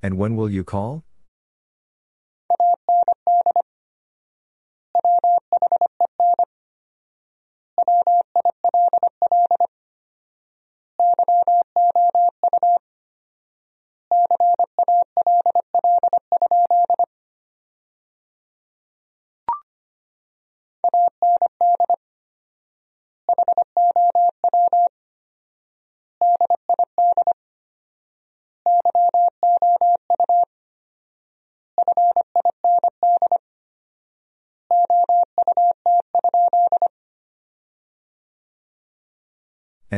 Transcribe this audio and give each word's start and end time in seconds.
And 0.00 0.16
when 0.16 0.36
will 0.36 0.48
you 0.48 0.64
call? 0.64 1.07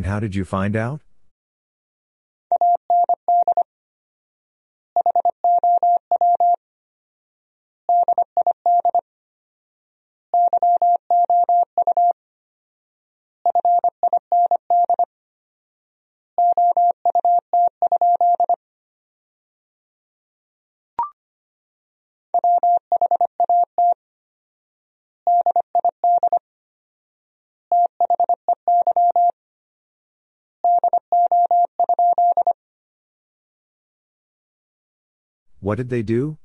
And 0.01 0.07
how 0.07 0.19
did 0.19 0.35
you 0.35 0.47
find 0.47 0.77
out? 0.77 1.03
What 35.71 35.79
did 35.79 35.89
they 35.89 36.03
do? 36.03 36.37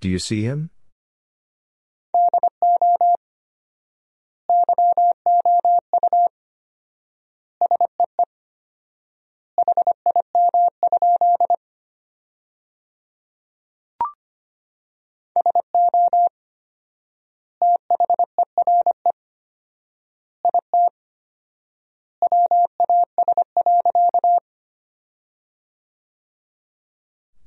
Do 0.00 0.08
you 0.08 0.18
see 0.18 0.42
him? 0.42 0.70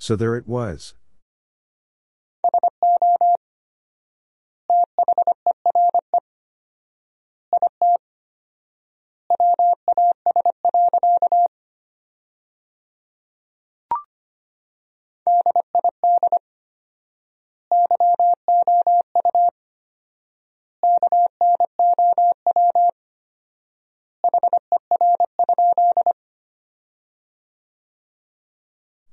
So 0.01 0.15
there 0.15 0.35
it 0.35 0.47
was. 0.47 0.95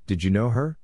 Did 0.08 0.24
you 0.24 0.30
know 0.30 0.48
her? 0.48 0.78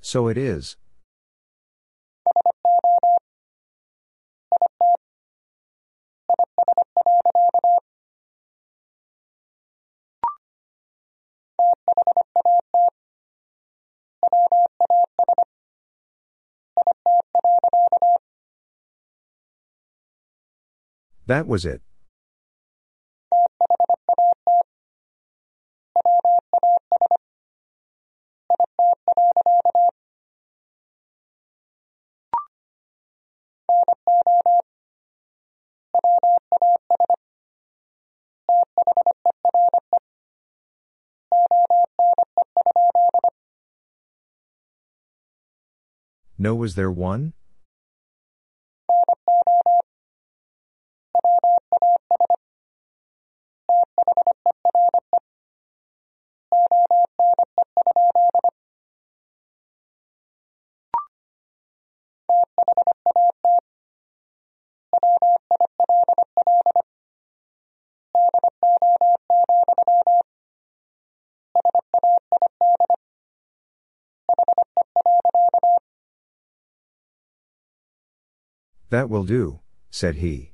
So 0.00 0.28
it 0.28 0.38
is. 0.38 0.76
That 21.26 21.46
was 21.46 21.64
it. 21.64 21.82
No, 46.38 46.56
was 46.56 46.74
there 46.74 46.90
one? 46.90 47.34
That 78.92 79.08
will 79.08 79.24
do, 79.24 79.60
said 79.90 80.16
he. 80.16 80.51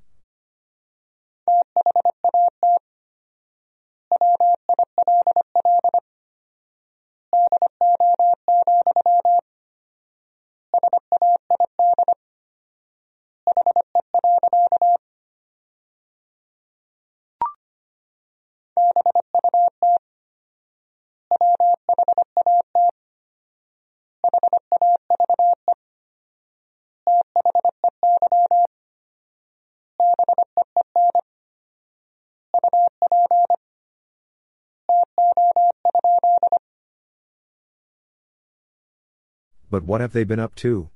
But 39.70 39.84
what 39.84 40.00
have 40.00 40.12
they 40.12 40.24
been 40.24 40.40
up 40.40 40.54
to? 40.56 40.90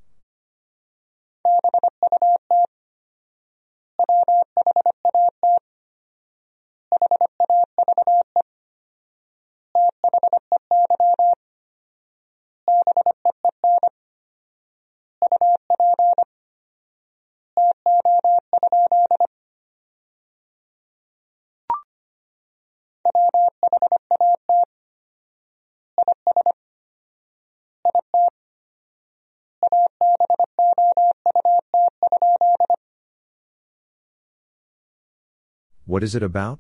What 35.92 36.02
is 36.02 36.14
it 36.14 36.22
about? 36.22 36.58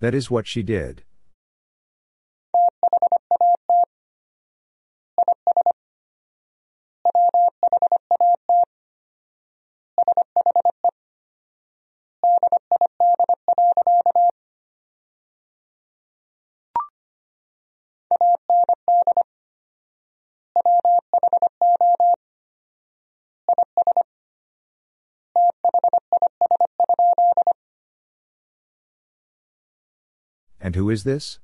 That 0.00 0.14
is 0.14 0.30
what 0.30 0.46
she 0.46 0.62
did. 0.62 1.02
Who 30.76 30.90
is 30.90 31.04
this? 31.04 31.38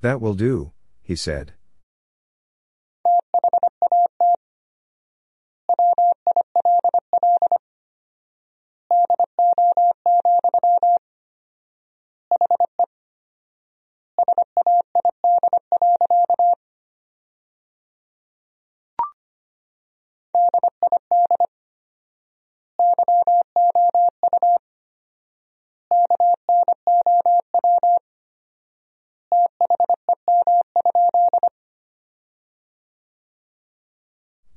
That 0.00 0.20
will 0.20 0.34
do, 0.34 0.72
he 1.02 1.16
said. 1.16 1.54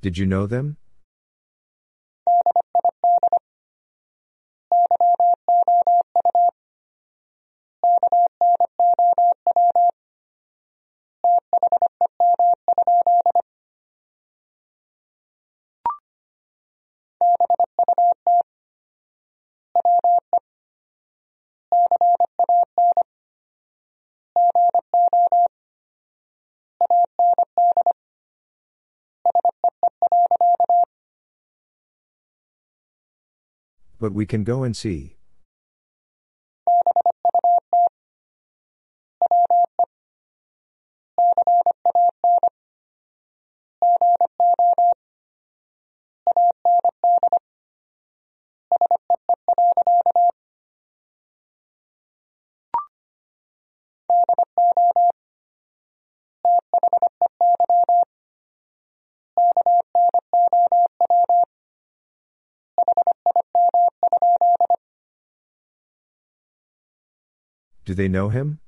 Did 0.02 0.18
you 0.18 0.26
know 0.26 0.48
them? 0.48 0.78
But 34.02 34.14
we 34.14 34.26
can 34.26 34.42
go 34.42 34.64
and 34.64 34.76
see. 34.76 35.14
Do 67.92 67.96
they 67.96 68.08
know 68.08 68.30
him? 68.30 68.61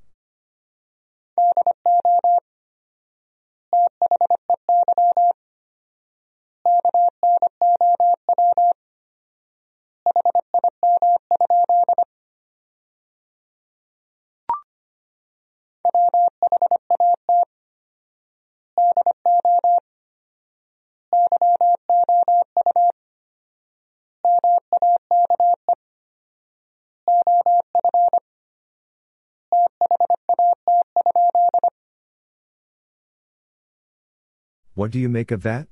What 34.75 34.91
do 34.91 34.99
you 34.99 35.09
make 35.09 35.31
of 35.31 35.43
that? 35.45 35.69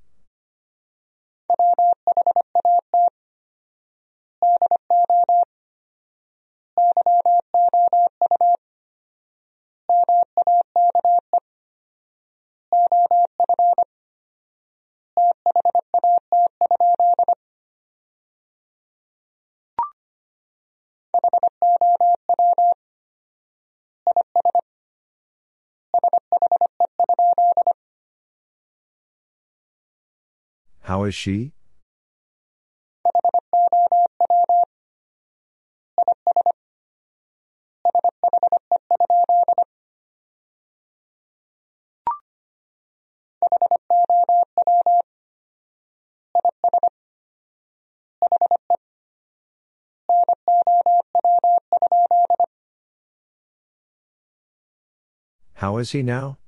How 31.03 31.07
is 31.07 31.17
she? 31.17 31.51
How 55.55 55.79
is 55.79 55.91
he 55.91 56.05
now? 56.05 56.42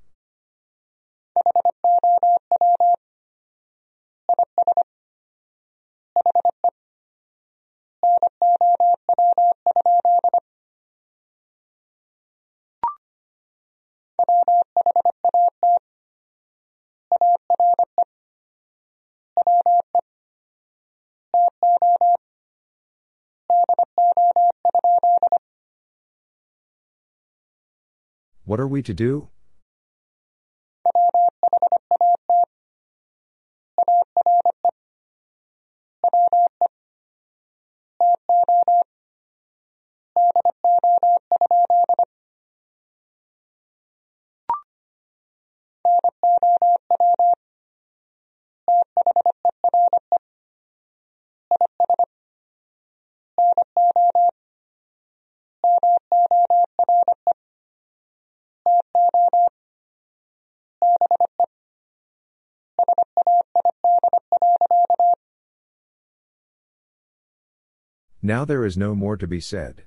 What 28.45 28.61
are 28.61 28.69
we 28.69 28.83
to 28.83 28.93
do? 28.93 29.29
Now 68.26 68.47
there 68.47 68.64
is 68.64 68.75
no 68.78 68.95
more 68.95 69.19
to 69.19 69.26
be 69.26 69.38
said. 69.38 69.83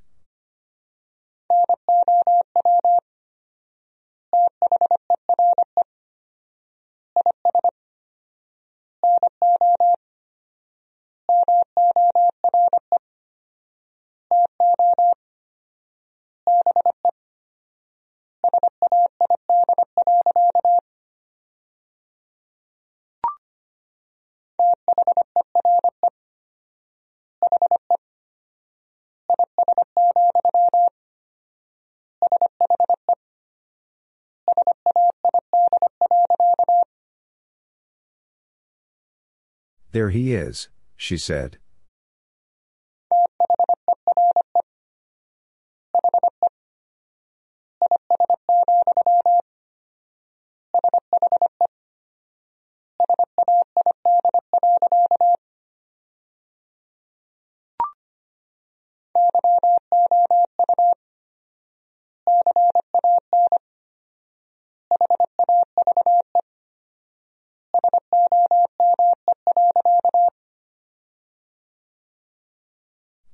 There 39.91 40.10
he 40.10 40.34
is, 40.36 40.69
she 40.96 41.17
said. 41.17 41.57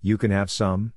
You 0.06 0.18
can 0.18 0.32
have 0.32 0.52
some? 0.52 0.92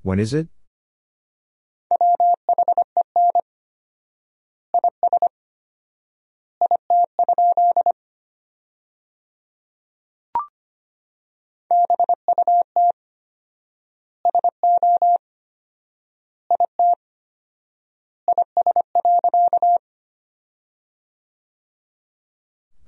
When 0.00 0.18
is 0.18 0.32
it? 0.32 0.48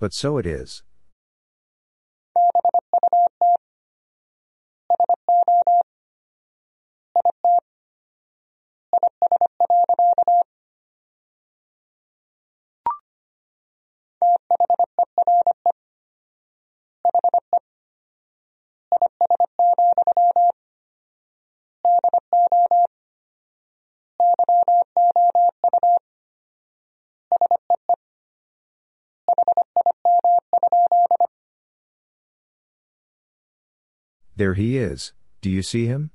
But 0.02 0.12
so 0.12 0.36
it 0.36 0.46
is. 0.46 0.82
There 34.36 34.54
he 34.54 34.78
is, 34.78 35.12
do 35.40 35.50
you 35.50 35.62
see 35.62 35.86
him? 35.86 36.10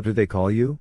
What 0.00 0.06
do 0.06 0.14
they 0.14 0.26
call 0.26 0.50
you? 0.50 0.78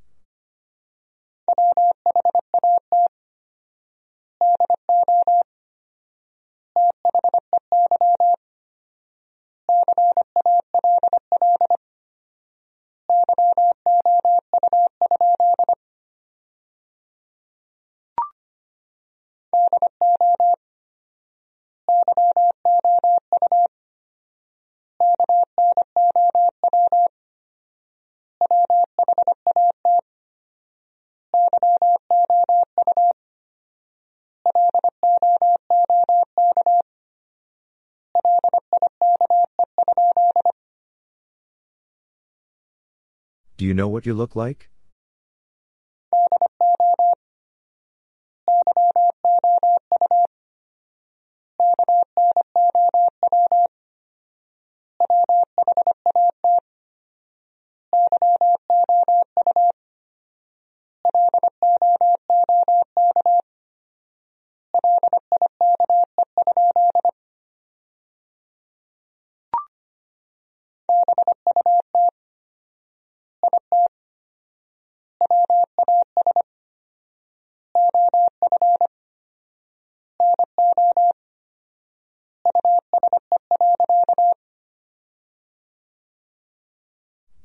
Do 43.60 43.66
you 43.66 43.74
know 43.74 43.90
what 43.90 44.06
you 44.06 44.14
look 44.14 44.38
like? 44.38 44.70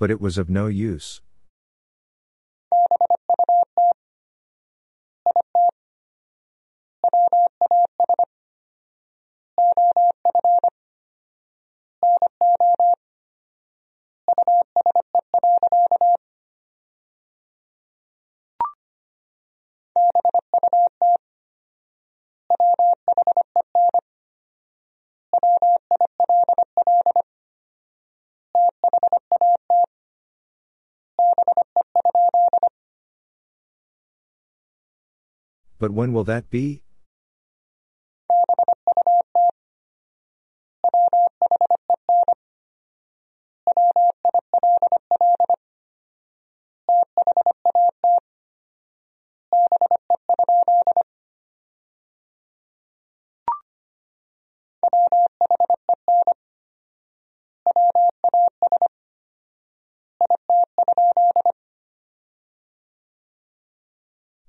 But 0.05 0.11
it 0.11 0.21
was 0.21 0.37
of 0.37 0.51
no 0.51 0.67
use. 0.67 1.23
But 35.85 35.93
when 35.93 36.15
will 36.15 36.25
that 36.25 36.49
be? 36.49 36.81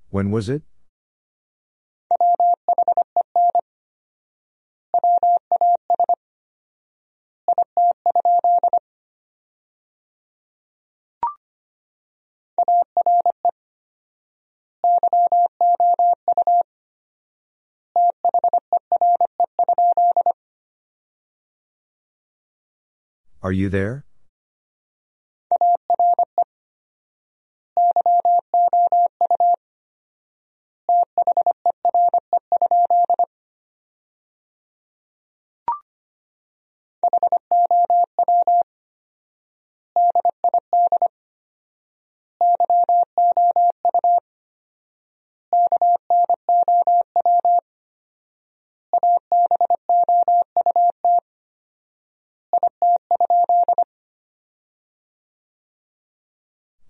When 0.08 0.30
was 0.30 0.48
it? 0.48 0.62
Are 23.46 23.52
you 23.52 23.68
there? 23.68 24.05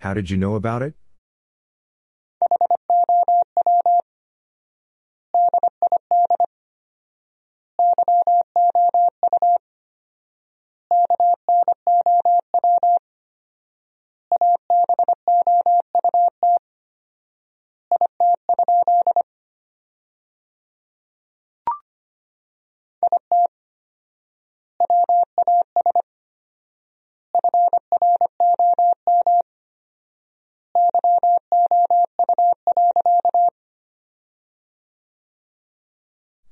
How 0.06 0.14
did 0.14 0.30
you 0.30 0.36
know 0.36 0.54
about 0.54 0.82
it? 0.82 0.94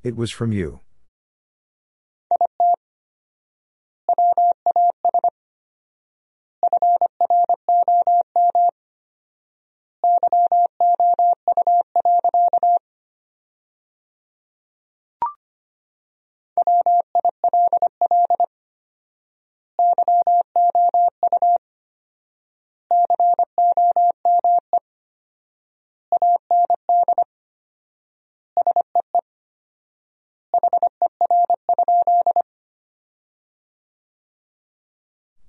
It 0.04 0.16
was 0.16 0.30
from 0.30 0.52
you. 0.52 0.80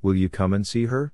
Will 0.06 0.14
you 0.14 0.30
come 0.30 0.54
and 0.54 0.68
see 0.68 0.86
her? 0.86 1.14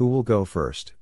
Who 0.00 0.06
will 0.06 0.22
go 0.22 0.46
first? 0.46 0.94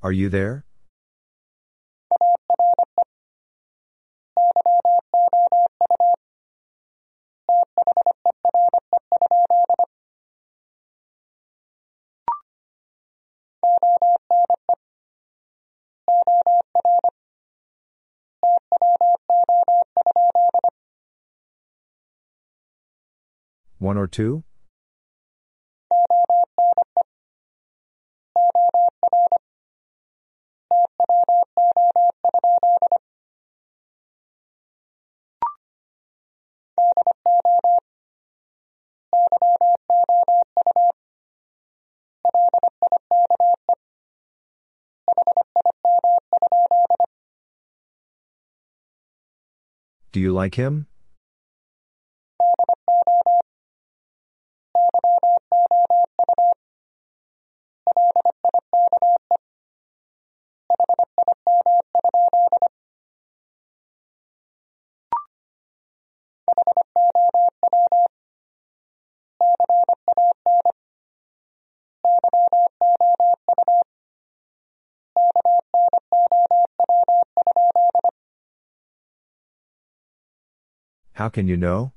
Are 0.00 0.12
you 0.12 0.28
there? 0.28 0.67
One 23.78 23.96
or 23.96 24.08
two? 24.08 24.42
Do 50.10 50.20
you 50.20 50.32
like 50.32 50.56
him? 50.56 50.88
How 81.18 81.28
can 81.28 81.48
you 81.48 81.56
know? 81.56 81.94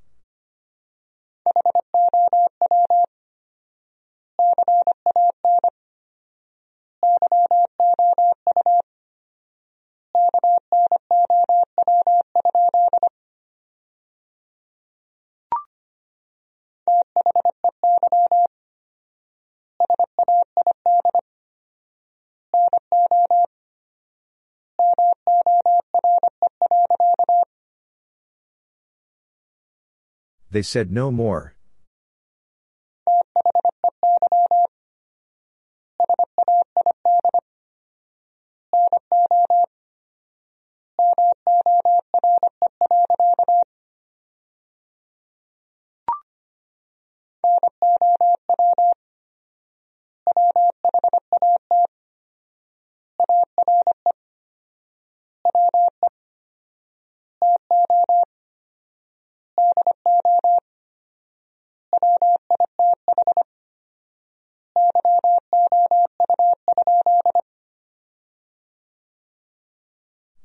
They 30.52 30.62
said 30.62 30.92
no 30.92 31.12
more. 31.12 31.56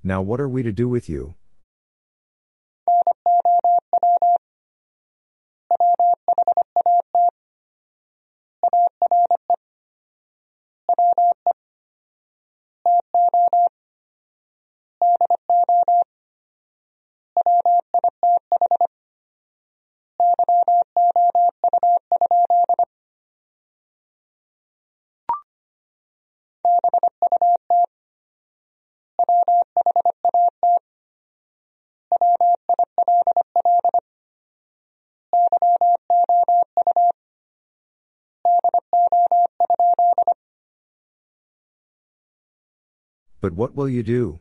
Now 0.06 0.22
what 0.22 0.40
are 0.40 0.48
we 0.48 0.62
to 0.62 0.70
do 0.70 0.88
with 0.88 1.08
you? 1.08 1.34
But 43.40 43.52
what 43.52 43.74
will 43.74 43.88
you 43.88 44.02
do? 44.02 44.40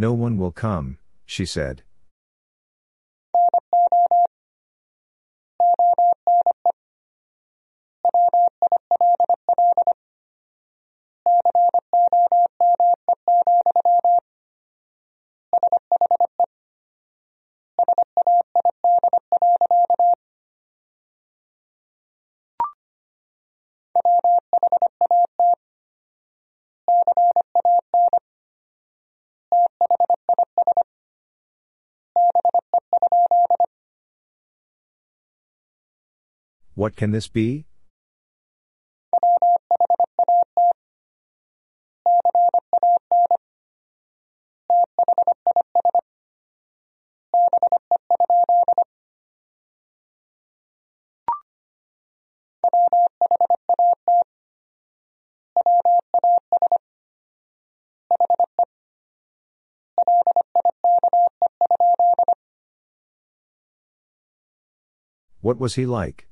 No 0.00 0.12
one 0.12 0.38
will 0.38 0.52
come, 0.52 0.98
she 1.26 1.44
said. 1.44 1.82
What 36.78 36.94
can 36.94 37.10
this 37.10 37.26
be? 37.26 37.64
What 65.40 65.58
was 65.58 65.74
he 65.74 65.86
like? 65.86 66.28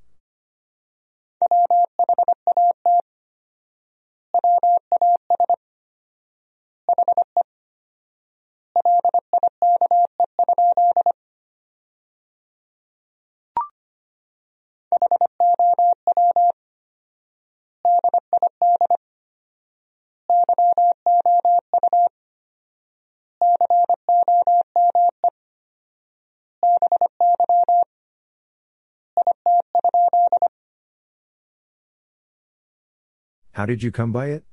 Did 33.67 33.83
you 33.83 33.93
come 33.93 34.13
by 34.13 34.29
it? 34.29 34.45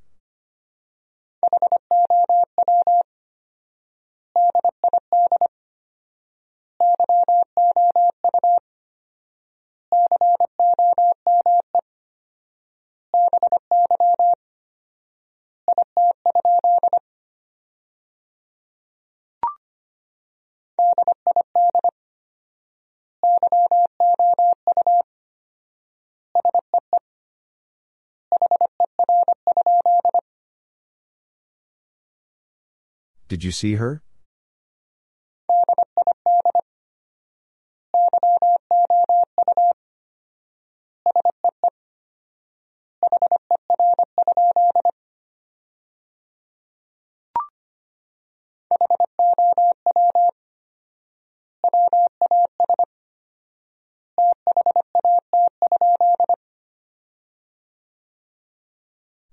Did 33.34 33.42
you 33.42 33.50
see 33.50 33.74
her? 33.74 34.00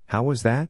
How 0.07 0.23
was 0.23 0.41
that? 0.41 0.69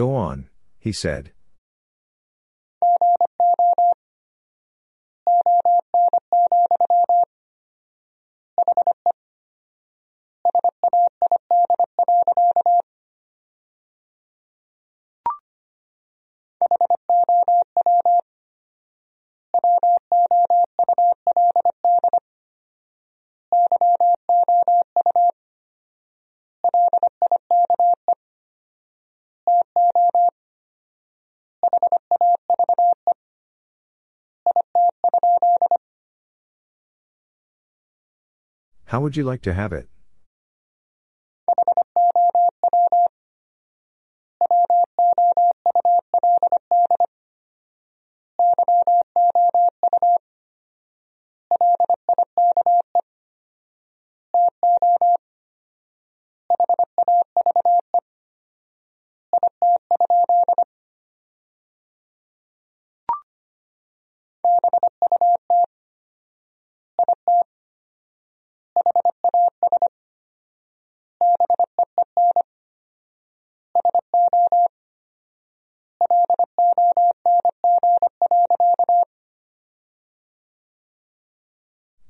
Go 0.00 0.14
on, 0.14 0.48
he 0.78 0.92
said. 0.92 1.32
How 38.90 39.00
would 39.00 39.16
you 39.16 39.22
like 39.22 39.42
to 39.42 39.54
have 39.54 39.72
it? 39.72 39.88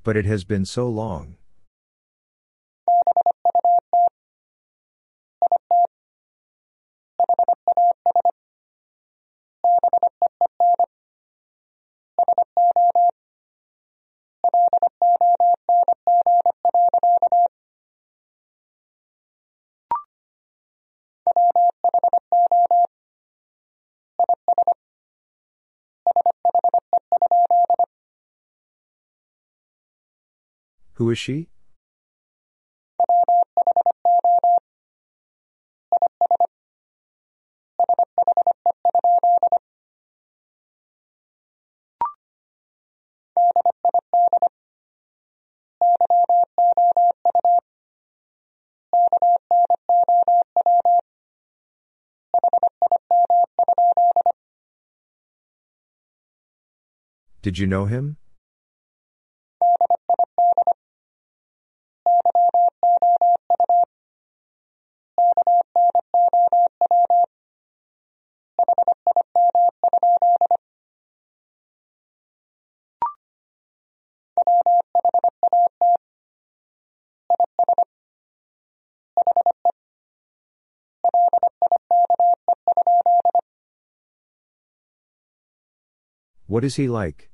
But 0.02 0.16
it 0.16 0.24
has 0.24 0.44
been 0.44 0.64
so 0.64 0.88
long. 0.88 1.36
Who 31.00 31.08
is 31.08 31.18
she? 31.18 31.48
Did 57.40 57.56
you 57.56 57.66
know 57.66 57.86
him? 57.86 58.18
What 86.50 86.64
is 86.64 86.74
he 86.74 86.88
like? 86.88 87.30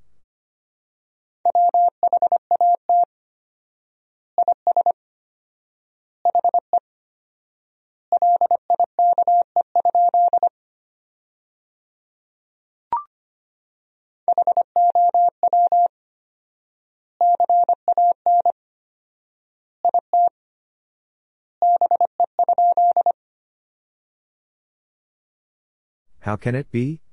How 26.21 26.37
can 26.37 26.55
it 26.55 26.71
be? 26.71 27.06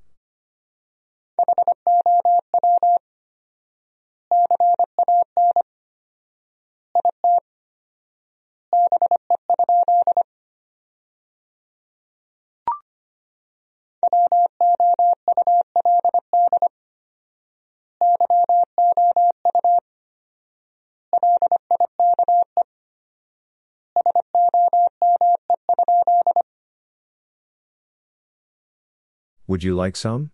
Would 29.47 29.63
you 29.63 29.75
like 29.75 29.95
some? 29.95 30.31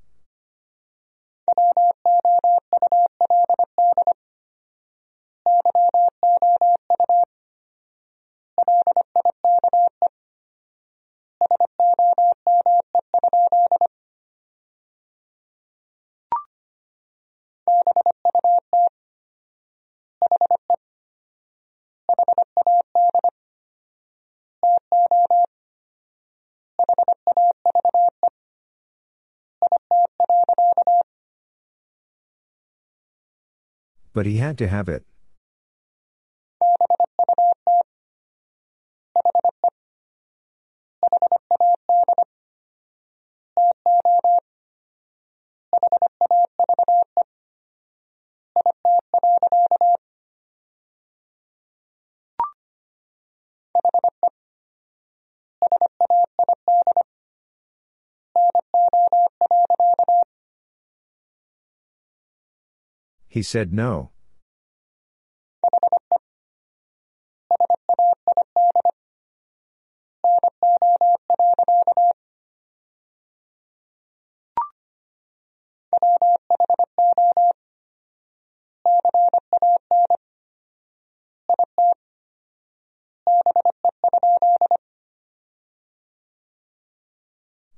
But 34.20 34.26
he 34.26 34.36
had 34.36 34.58
to 34.58 34.68
have 34.68 34.90
it. 34.90 35.06
He 63.32 63.44
said 63.44 63.72
no. 63.72 64.10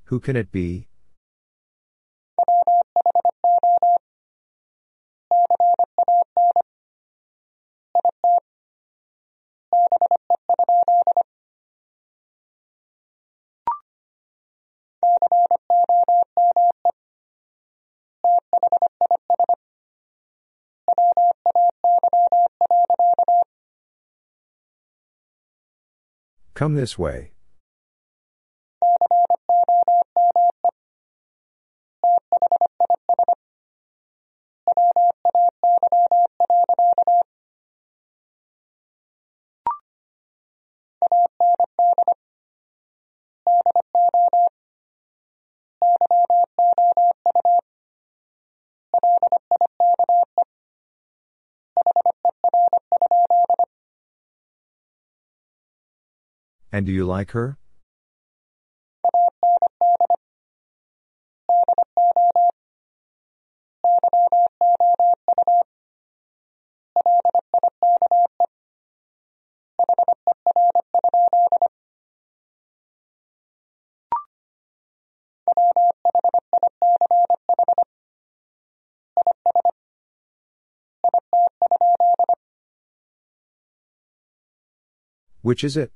Who 0.06 0.20
can 0.20 0.36
it 0.36 0.52
be? 0.52 0.91
Come 26.54 26.76
this 26.76 26.98
way. 26.98 27.32
And 56.74 56.86
do 56.86 56.92
you 56.92 57.06
like 57.06 57.32
her? 57.32 57.58
Which 85.42 85.64
is 85.64 85.76
it? 85.76 85.92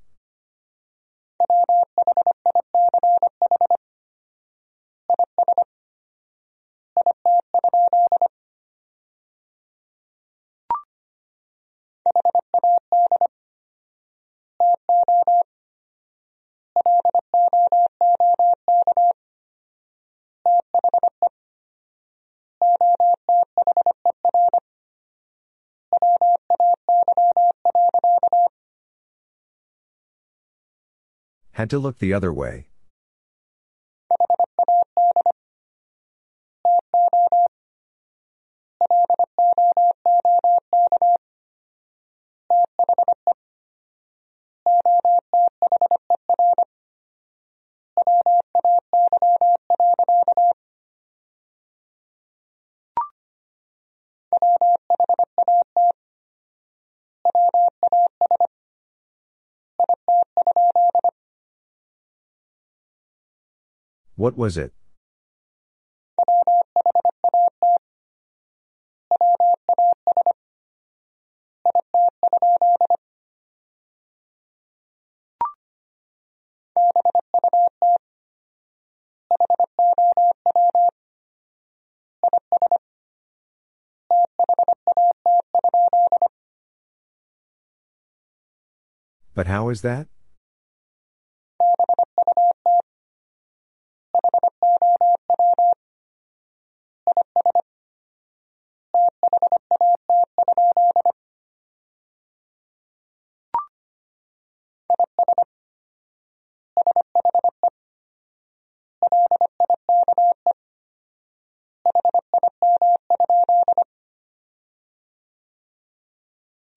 Had 31.66 31.72
to 31.72 31.80
look 31.80 31.97
the 31.97 32.13
other 32.13 32.32
way. 32.32 32.68
What 64.26 64.36
was 64.36 64.57
it? 64.57 64.73
But 89.36 89.45
how 89.45 89.69
is 89.69 89.82
that? 89.84 90.07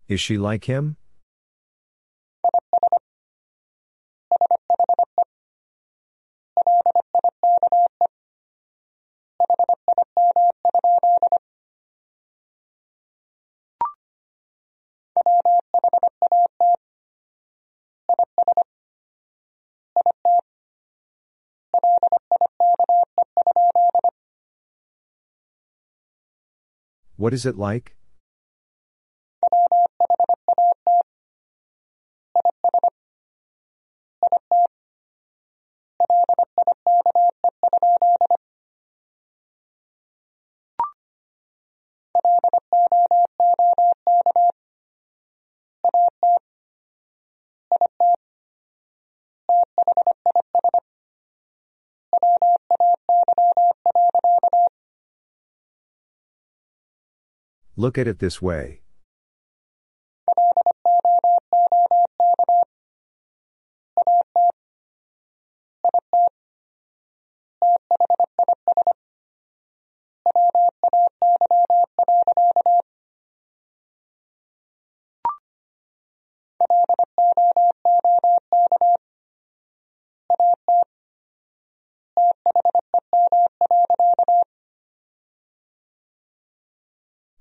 Is 0.09 0.23
she 0.23 0.39
like 0.39 0.65
him? 0.65 0.97
What 27.17 27.35
is 27.35 27.45
it 27.45 27.59
like? 27.59 27.97
Look 57.79 57.97
at 57.97 58.09
it 58.09 58.18
this 58.18 58.43
way. 58.43 58.81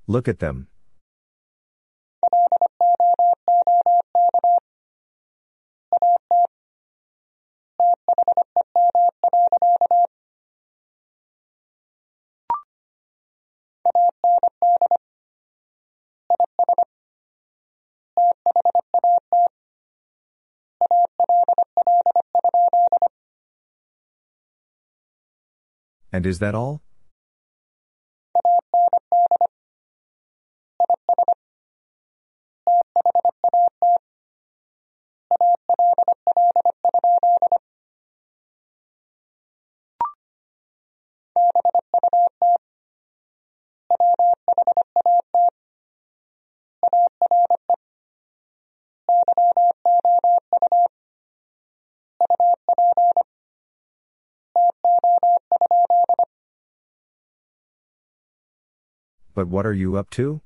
Look 0.09 0.27
at 0.29 0.39
them. 0.39 0.67
And 26.13 26.25
is 26.25 26.39
that 26.39 26.55
all? 26.55 26.86
What 59.47 59.65
are 59.65 59.73
you 59.73 59.97
up 59.97 60.09
to? 60.11 60.41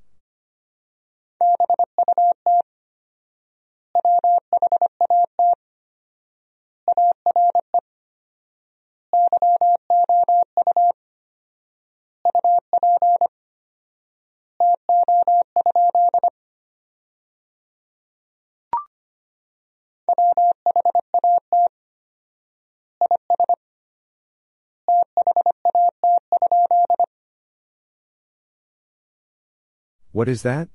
What 30.14 30.28
is 30.28 30.42
that? 30.44 30.68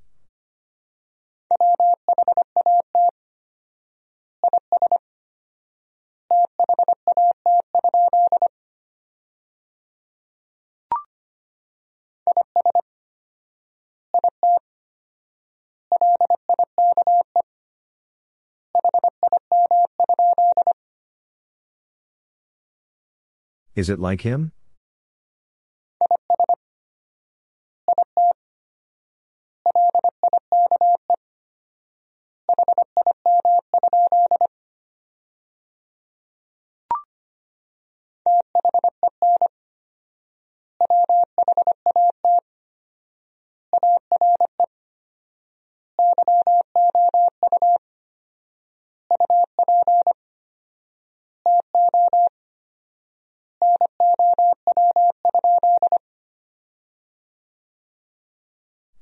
Is 23.75 23.91
it 23.91 24.01
like 24.01 24.23
him? 24.23 24.53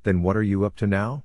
Then 0.05 0.23
what 0.23 0.37
are 0.37 0.43
you 0.43 0.65
up 0.65 0.77
to 0.77 0.87
now? 0.87 1.25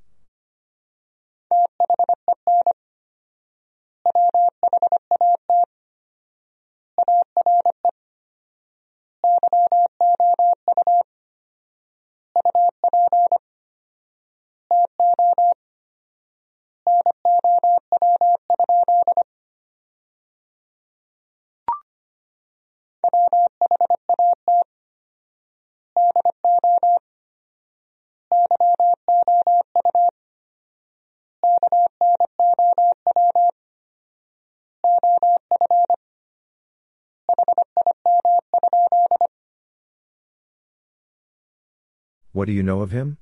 What 42.40 42.46
do 42.46 42.54
you 42.54 42.62
know 42.62 42.80
of 42.80 42.90
him? 42.90 43.18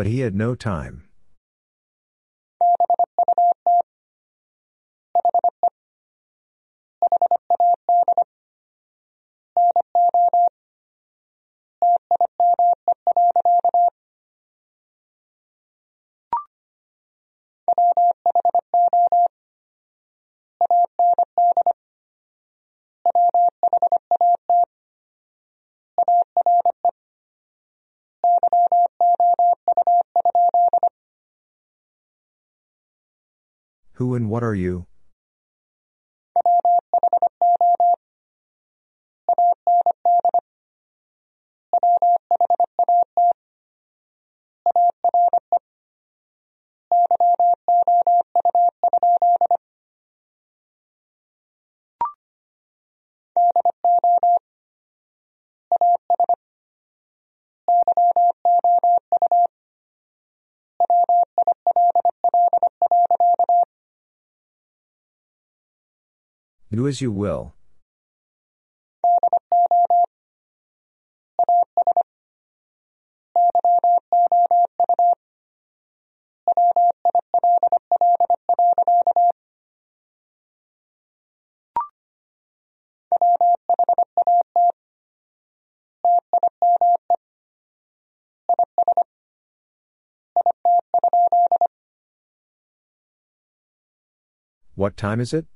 But 0.00 0.06
he 0.06 0.20
had 0.20 0.34
no 0.34 0.54
time. 0.54 1.02
Who 34.00 34.14
and 34.14 34.30
what 34.30 34.42
are 34.42 34.54
you? 34.54 34.86
Do 66.72 66.86
as 66.86 67.00
you 67.00 67.10
will. 67.10 67.52
What 94.76 94.96
time 94.96 95.20
is 95.20 95.34
it? 95.34 95.46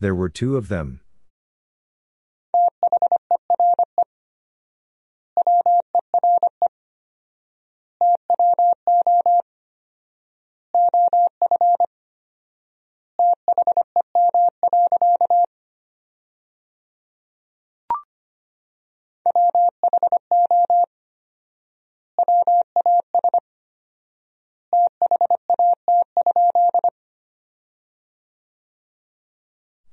There 0.00 0.14
were 0.14 0.30
two 0.30 0.56
of 0.56 0.68
them. 0.68 1.00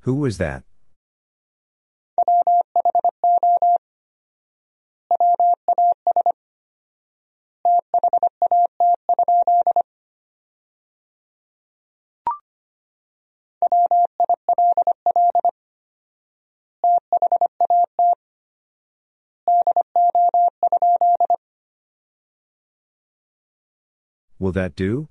Who 0.08 0.16
was 0.16 0.38
that? 0.38 0.64
Will 24.40 24.54
that 24.54 24.78
do? 24.78 25.10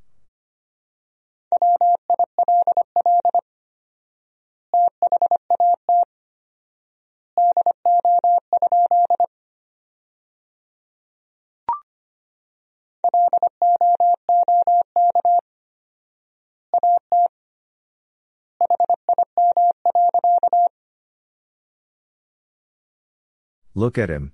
Look 23.76 23.98
at 23.98 24.08
him. 24.08 24.32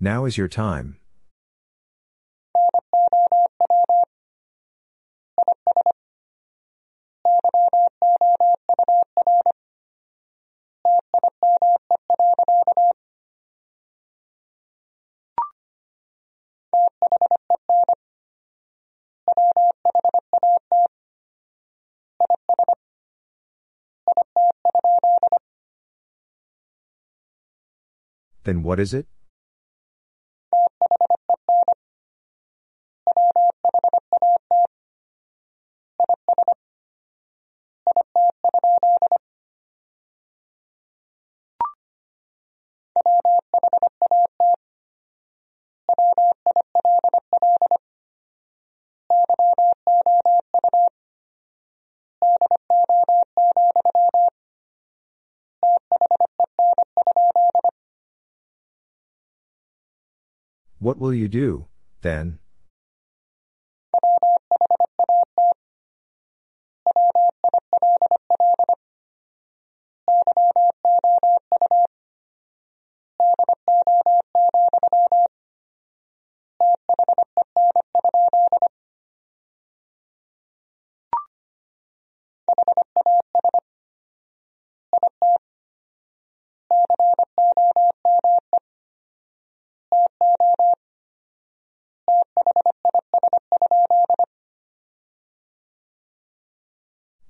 Now 0.00 0.24
is 0.24 0.38
your 0.38 0.48
time. 0.48 0.96
Then 28.44 28.62
what 28.62 28.78
is 28.78 28.94
it? 28.94 29.06
What 60.84 60.98
will 60.98 61.14
you 61.14 61.28
do, 61.28 61.68
then? 62.02 62.40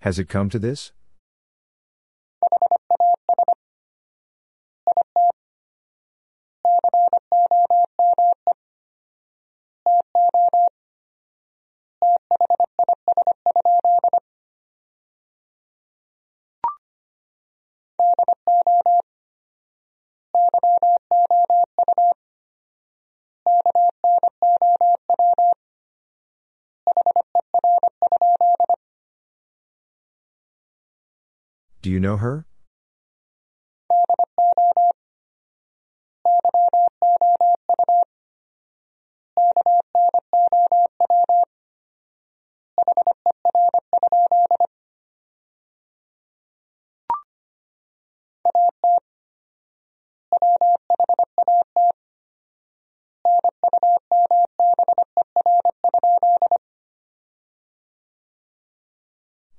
Has 0.04 0.18
it 0.18 0.28
come 0.28 0.50
to 0.50 0.58
this? 0.58 0.92
Do 31.84 31.90
you 31.90 32.00
know 32.00 32.16
her? 32.16 32.46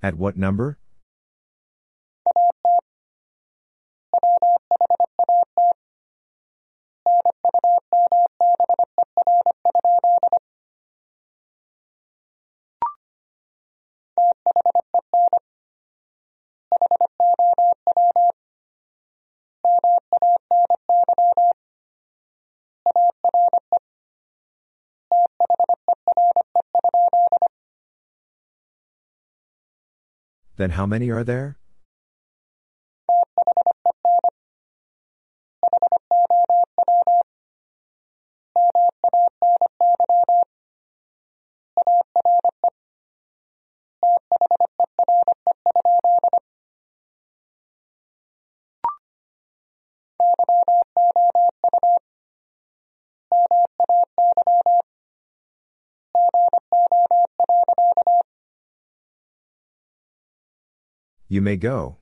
At 0.02 0.18
what 0.18 0.36
number? 0.36 0.80
Then 30.58 30.72
how 30.72 30.86
many 30.86 31.10
are 31.10 31.24
there? 31.24 31.58
You 61.36 61.42
may 61.42 61.58
go. 61.58 61.98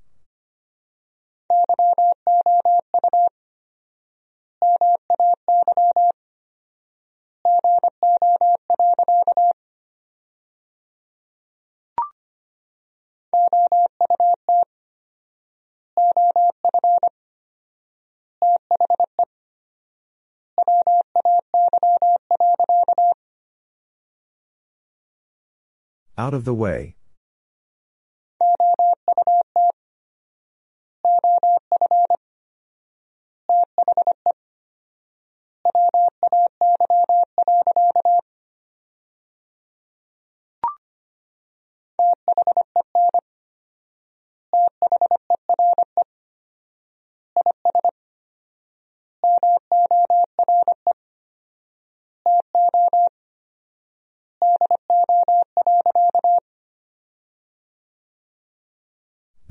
Out 26.15 26.36
of 26.36 26.45
the 26.45 26.53
way. 26.53 26.93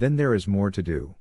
Then 0.03 0.17
there 0.17 0.35
is 0.35 0.49
more 0.49 0.73
to 0.73 0.83
do. 0.83 1.15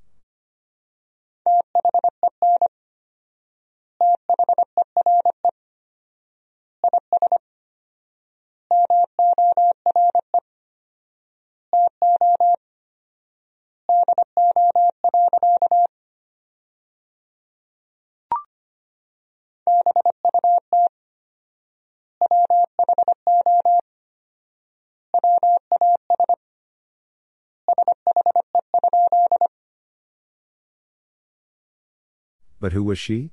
But 32.61 32.73
who 32.73 32.83
was 32.83 32.99
she? 32.99 33.31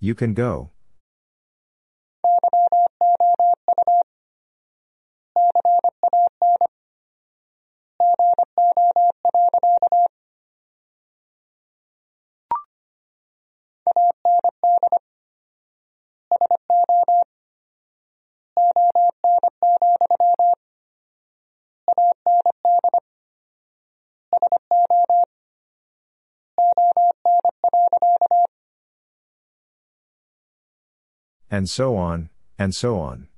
You 0.00 0.14
can 0.14 0.32
go. 0.32 0.70
And 31.56 31.70
so 31.70 31.96
on, 31.96 32.28
and 32.58 32.74
so 32.74 32.98
on. 32.98 33.28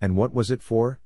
And 0.00 0.16
what 0.16 0.32
was 0.32 0.50
it 0.50 0.62
for? 0.62 0.98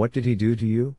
What 0.00 0.12
did 0.12 0.24
he 0.24 0.34
do 0.34 0.56
to 0.56 0.66
you? 0.66 0.96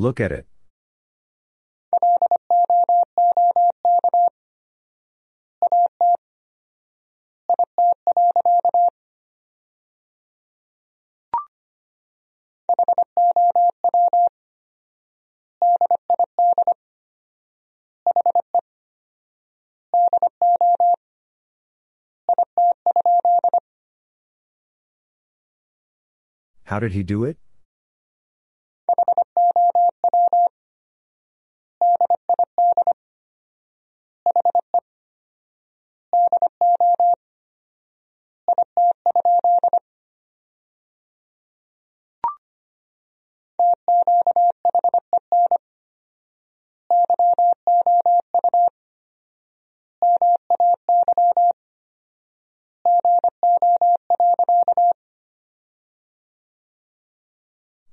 Look 0.00 0.20
at 0.20 0.30
it. 0.30 0.46
How 26.66 26.78
did 26.78 26.92
he 26.92 27.02
do 27.02 27.24
it? 27.24 27.36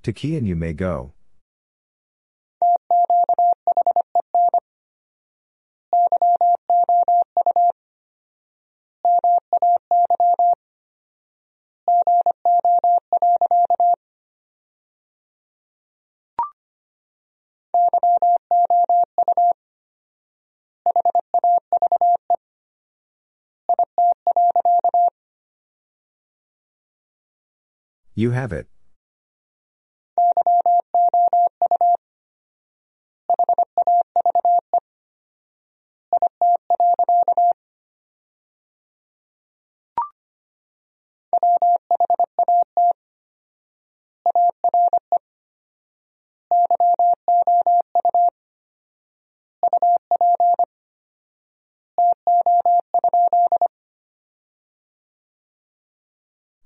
To 0.06 0.14
key 0.14 0.38
and 0.38 0.48
you 0.48 0.56
may 0.56 0.72
go. 0.72 1.14
You 28.14 28.30
have 28.30 28.54
it. 28.54 28.68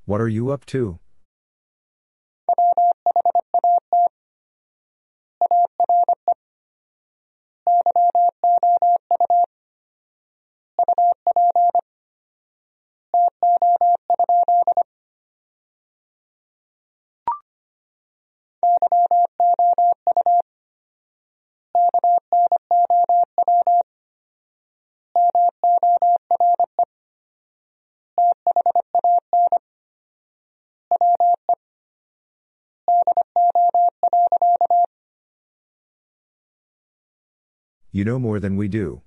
What 0.09 0.21
are 0.21 0.27
you 0.27 0.49
up 0.49 0.65
to? 0.73 0.97
You 37.91 38.05
know 38.05 38.19
more 38.19 38.39
than 38.39 38.55
we 38.55 38.67
do. 38.67 39.01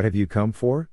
What 0.00 0.06
have 0.06 0.14
you 0.14 0.26
come 0.26 0.52
for? 0.52 0.88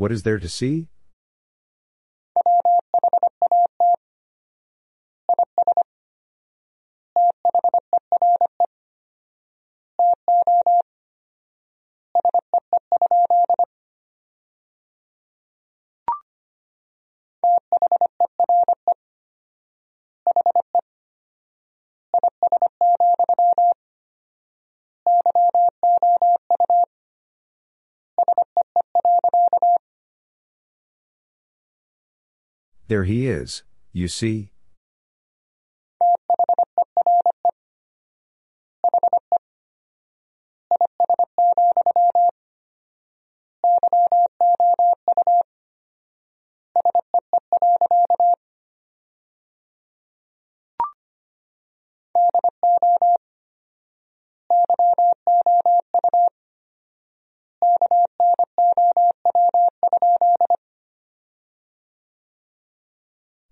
What 0.00 0.12
is 0.12 0.22
there 0.22 0.38
to 0.38 0.48
see? 0.48 0.88
There 32.90 33.04
he 33.04 33.28
is, 33.28 33.62
you 33.92 34.08
see. 34.08 34.50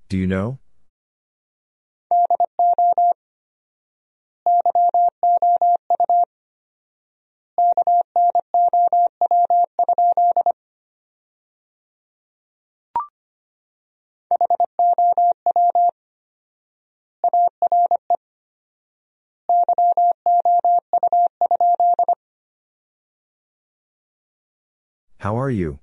Do 0.08 0.16
you 0.16 0.26
know? 0.26 0.58
How 25.18 25.38
are 25.38 25.50
you? 25.50 25.80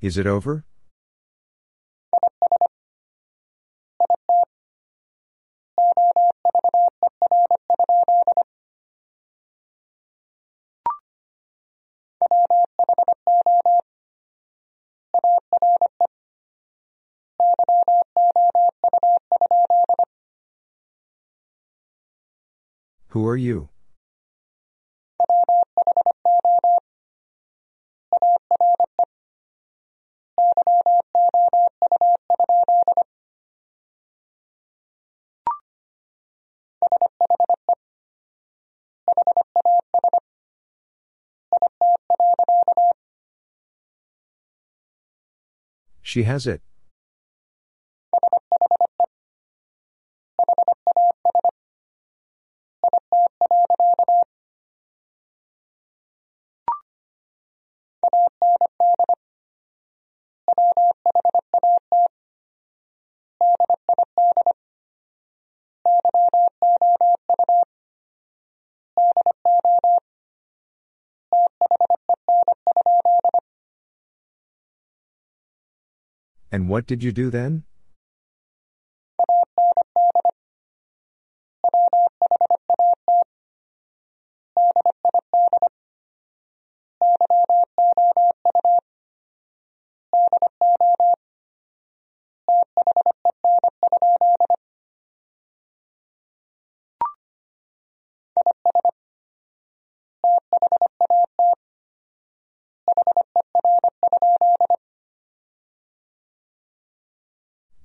Is 0.00 0.16
it 0.16 0.26
over? 0.26 0.64
Who 23.08 23.26
are 23.26 23.36
you? 23.36 23.68
She 46.10 46.24
has 46.24 46.48
it. 46.48 46.60
And 76.52 76.68
what 76.68 76.86
did 76.86 77.02
you 77.02 77.12
do 77.12 77.30
then? 77.30 77.64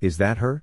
Is 0.00 0.18
that 0.18 0.38
her? 0.38 0.62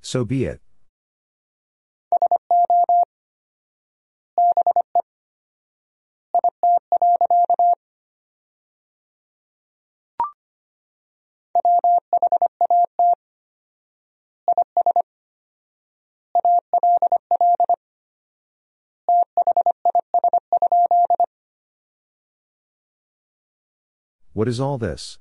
So 0.00 0.24
be 0.24 0.44
it. 0.44 0.60
What 24.32 24.46
is 24.46 24.60
all 24.60 24.78
this? 24.78 25.18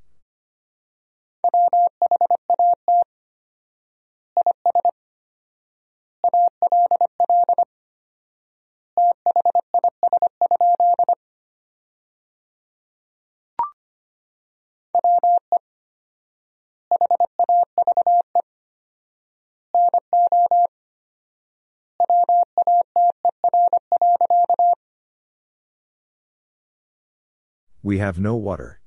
We 27.83 27.99
have 27.99 28.19
no 28.19 28.35
water. 28.35 28.81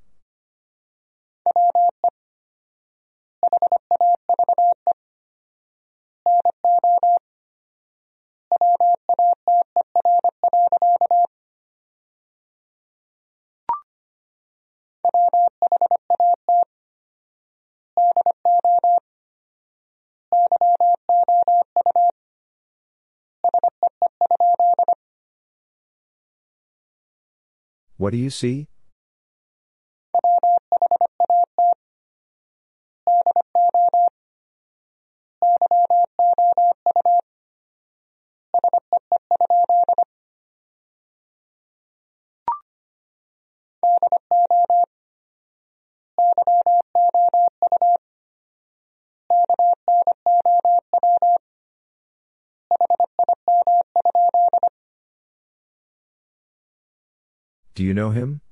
What 28.01 28.13
do 28.13 28.17
you 28.17 28.31
see? 28.31 28.67
Do 57.81 57.87
you 57.87 57.95
know 57.95 58.11
him? 58.11 58.43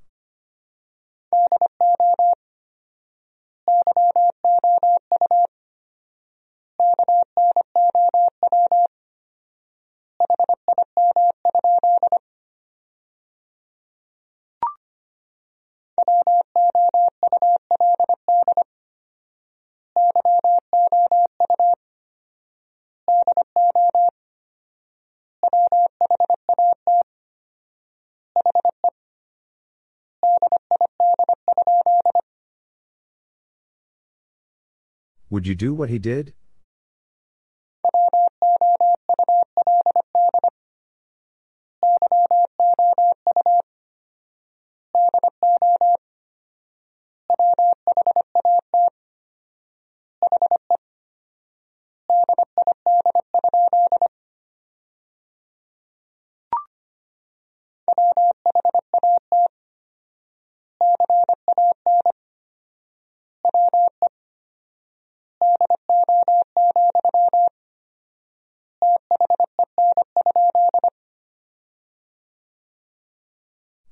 Would 35.38 35.46
you 35.46 35.54
do 35.54 35.72
what 35.72 35.88
he 35.88 36.00
did? 36.00 36.34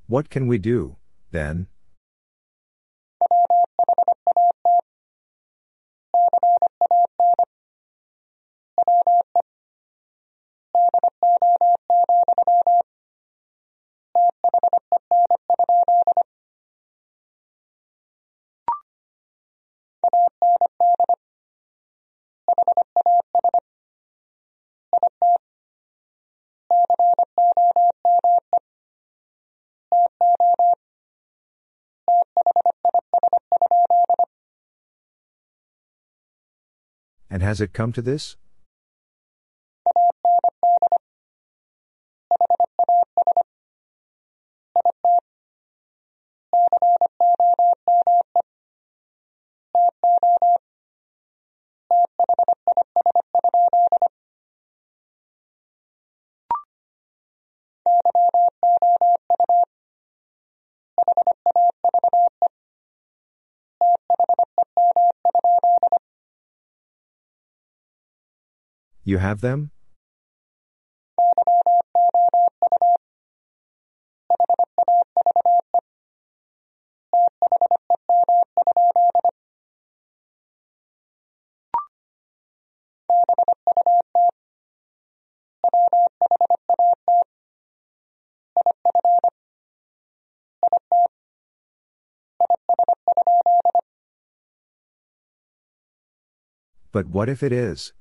What 0.07 0.31
can 0.31 0.47
we 0.47 0.59
do, 0.59 0.97
then? 1.33 1.67
And 37.37 37.43
has 37.43 37.61
it 37.61 37.75
come 37.75 37.93
to 37.93 38.01
this? 38.01 38.37
You 69.07 69.19
have 69.19 69.41
them? 69.41 69.71
But 96.91 97.07
what 97.07 97.29
if 97.29 97.45
it 97.45 97.53
is? 97.53 97.93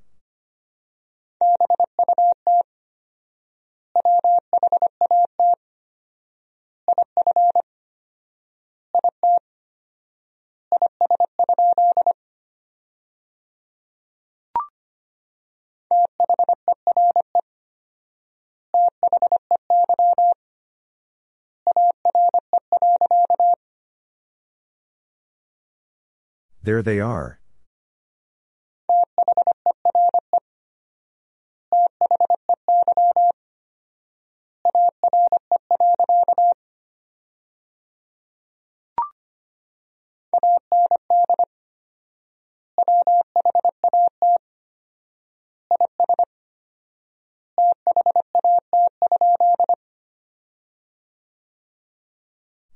There 26.65 26.81
they 26.81 26.99
are. 26.99 27.39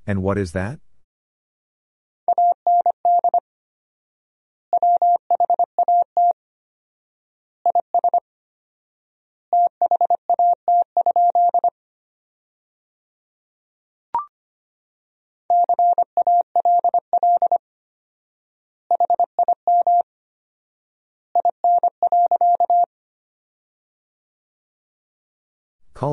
And 0.05 0.21
what 0.21 0.37
is 0.37 0.51
that? 0.51 0.79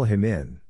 Him 0.07 0.25
in. 0.25 0.61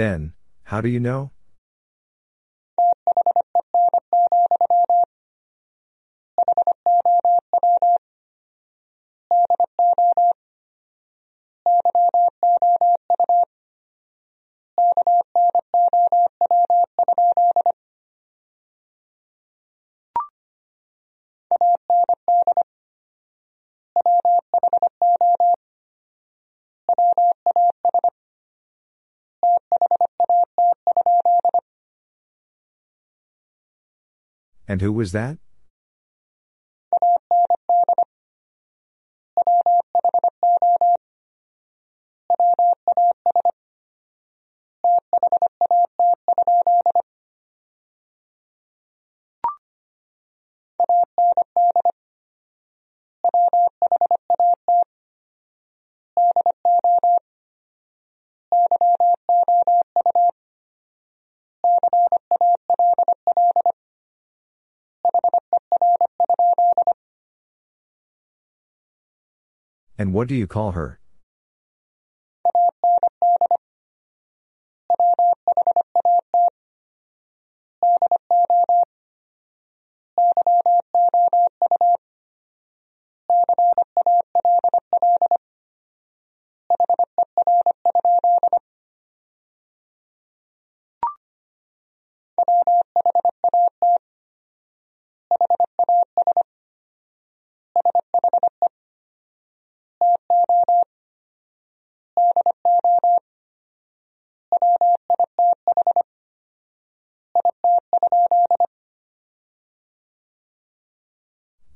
Then, 0.00 0.32
how 0.62 0.80
do 0.80 0.88
you 0.88 0.98
know? 0.98 1.30
And 34.70 34.80
who 34.80 34.92
was 34.92 35.10
that? 35.10 35.36
And 70.00 70.14
what 70.14 70.28
do 70.28 70.34
you 70.34 70.46
call 70.46 70.72
her? 70.72 70.99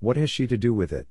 What 0.05 0.19
has 0.19 0.29
she 0.29 0.47
to 0.49 0.59
do 0.59 0.75
with 0.75 0.93
it? 0.93 1.07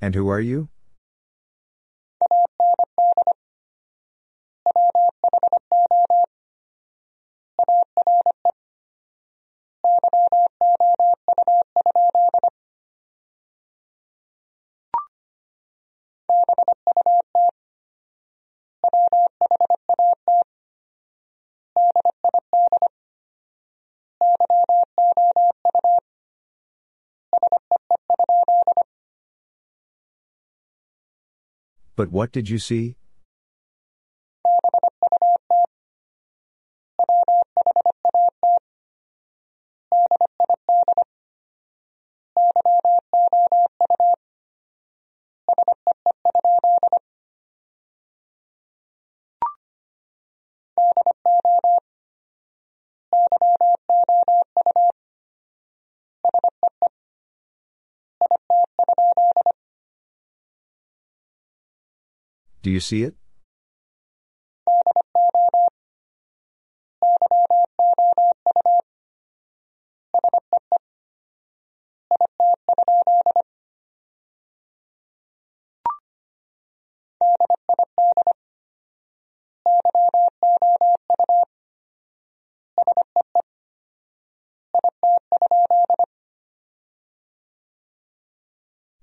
And 0.00 0.14
who 0.14 0.28
are 0.28 0.40
you? 0.40 0.68
But 31.96 32.10
what 32.10 32.32
did 32.32 32.48
you 32.48 32.58
see? 32.58 32.96
Do 62.62 62.70
you 62.70 62.80
see 62.80 63.04
it? 63.04 63.14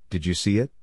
Did 0.10 0.26
you 0.26 0.36
see 0.36 0.60
it? 0.60 0.77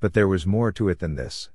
But 0.00 0.14
there 0.14 0.28
was 0.28 0.46
more 0.46 0.70
to 0.72 0.88
it 0.88 1.00
than 1.00 1.16
this. 1.16 1.50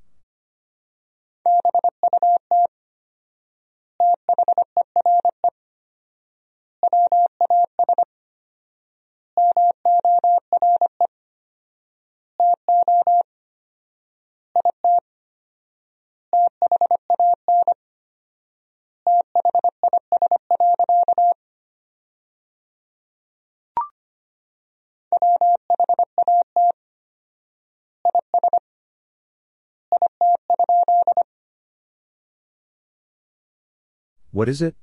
What 34.34 34.49
is 34.49 34.64
it? 34.64 34.76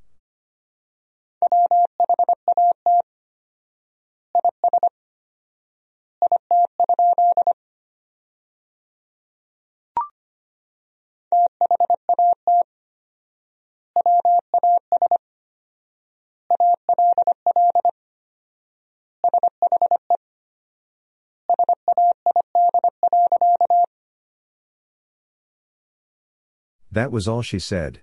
That 26.93 27.11
was 27.11 27.27
all 27.27 27.43
she 27.43 27.59
said. 27.59 28.01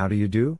How 0.00 0.08
do 0.08 0.16
you 0.16 0.28
do? 0.28 0.58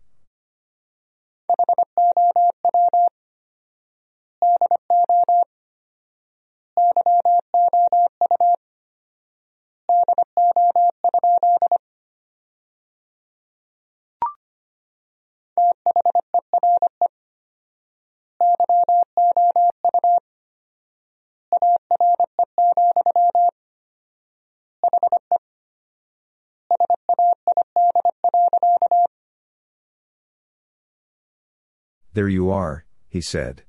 There 32.12 32.28
you 32.28 32.51
are, 32.51 32.85
he 33.09 33.20
said. 33.20 33.62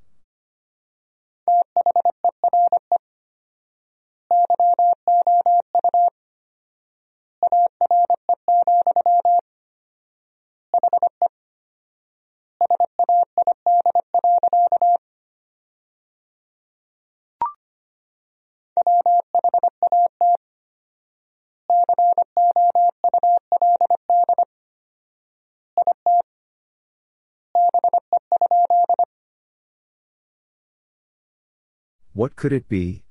What 32.21 32.35
could 32.35 32.53
it 32.53 32.69
be? 32.69 33.01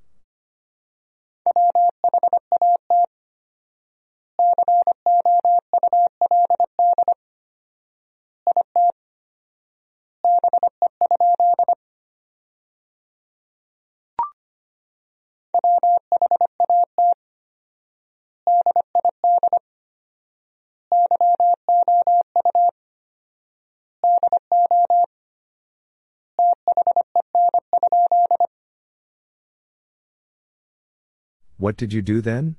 What 31.60 31.76
did 31.76 31.92
you 31.92 32.00
do 32.00 32.22
then? 32.22 32.56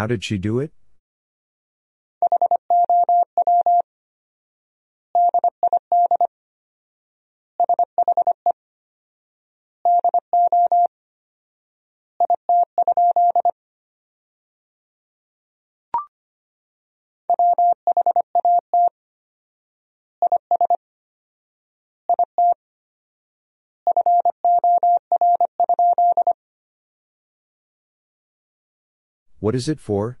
How 0.00 0.06
did 0.06 0.24
she 0.24 0.38
do 0.38 0.60
it? 0.60 0.72
What 29.40 29.54
is 29.54 29.70
it 29.70 29.80
for? 29.80 30.18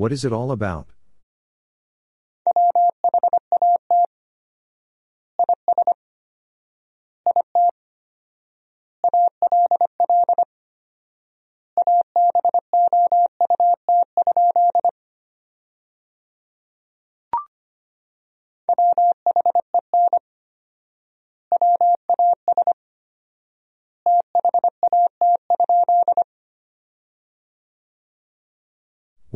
What 0.00 0.12
is 0.12 0.24
it 0.24 0.32
all 0.32 0.50
about? 0.50 0.88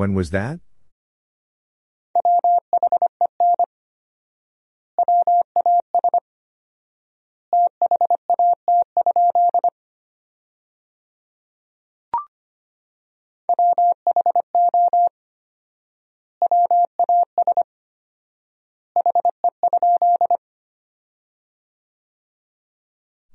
When 0.04 0.12
was 0.12 0.32
that? 0.32 0.60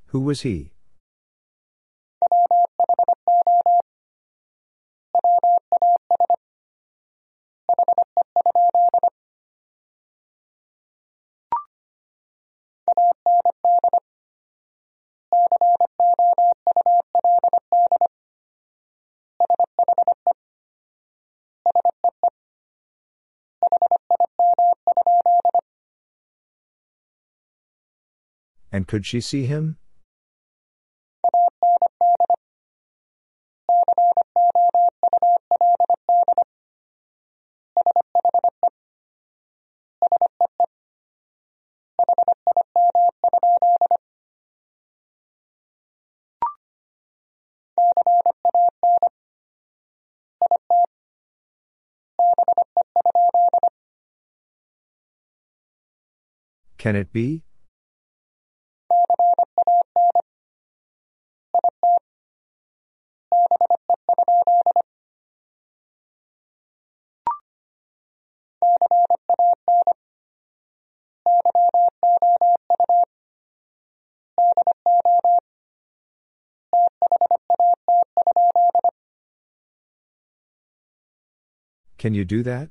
Who 0.06 0.20
was 0.20 0.42
he? 0.42 0.70
And 28.80 28.88
could 28.88 29.04
she 29.04 29.20
see 29.20 29.44
him? 29.44 29.76
Can 56.78 56.96
it 56.96 57.12
be? 57.12 57.44
Can 82.00 82.14
you 82.14 82.24
do 82.24 82.42
that? 82.44 82.70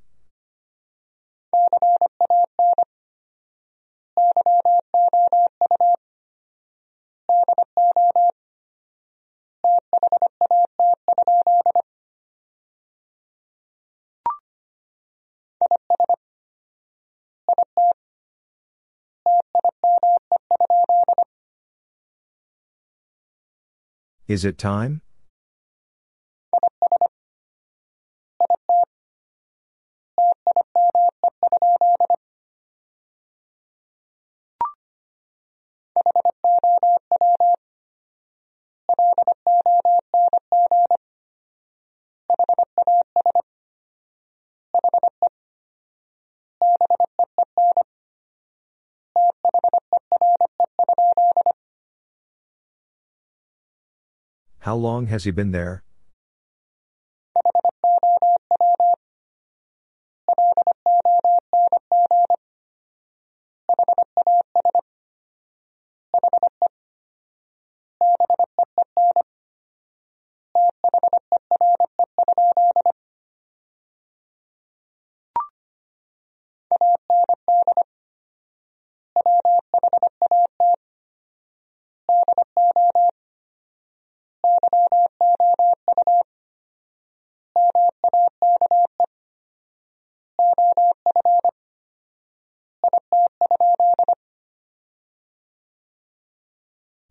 Is 24.28 24.44
it 24.44 24.58
time? 24.58 25.04
How 54.70 54.76
long 54.76 55.08
has 55.08 55.24
he 55.24 55.32
been 55.32 55.50
there? 55.50 55.82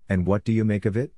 And 0.08 0.26
what 0.26 0.44
do 0.44 0.52
you 0.52 0.64
make 0.64 0.86
of 0.86 0.96
it? 0.96 1.12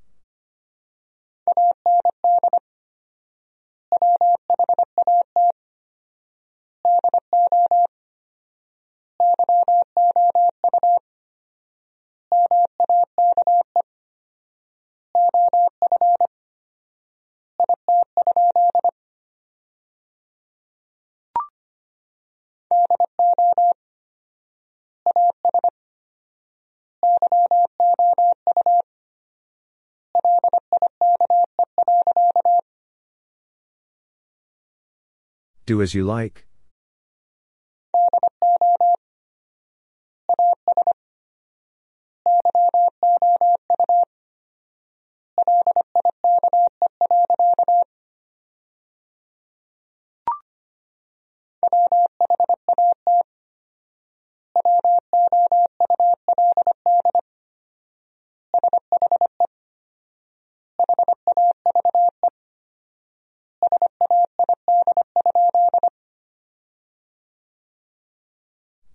Do 35.71 35.81
as 35.81 35.93
you 35.93 36.03
like. 36.03 36.50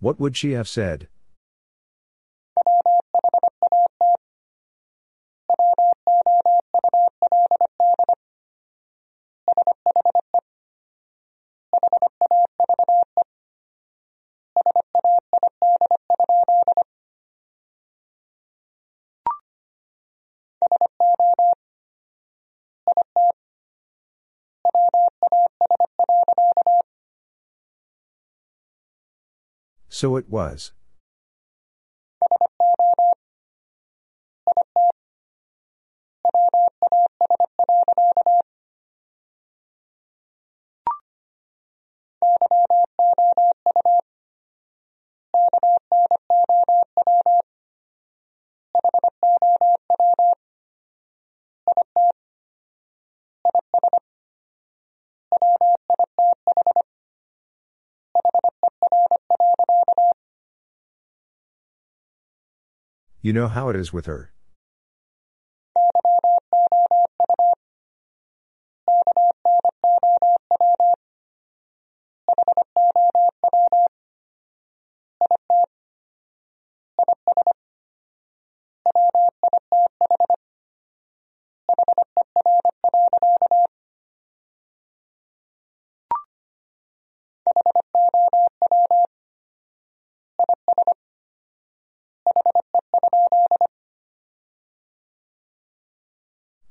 What 0.07 0.21
would 0.21 0.37
she 0.37 0.51
have 0.53 0.69
said? 0.69 1.09
So 29.97 30.15
it 30.15 30.29
was. 30.29 30.73
You 63.27 63.33
know 63.33 63.49
how 63.49 63.67
it 63.67 63.75
is 63.75 63.91
with 63.91 64.05
her. 64.05 64.31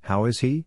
How 0.07 0.25
is 0.25 0.39
he? 0.39 0.67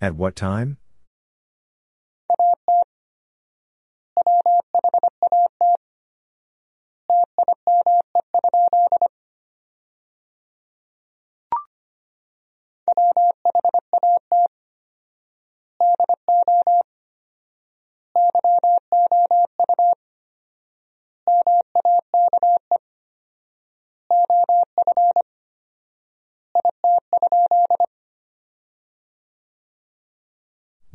At 0.00 0.14
what 0.14 0.36
time? 0.36 0.78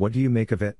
What 0.01 0.13
do 0.13 0.19
you 0.19 0.31
make 0.31 0.51
of 0.51 0.63
it? 0.63 0.79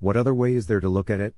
What 0.00 0.16
other 0.16 0.34
way 0.34 0.54
is 0.54 0.66
there 0.66 0.78
to 0.78 0.88
look 0.88 1.10
at 1.10 1.20
it? 1.20 1.34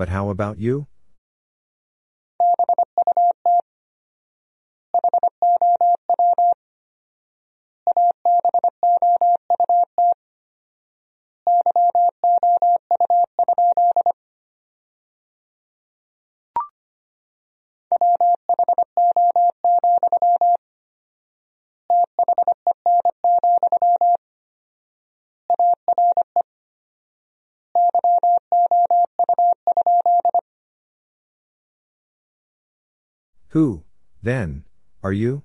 But 0.00 0.08
how 0.08 0.30
about 0.30 0.58
you? 0.58 0.86
Then, 34.30 34.64
are 35.02 35.12
you? 35.12 35.42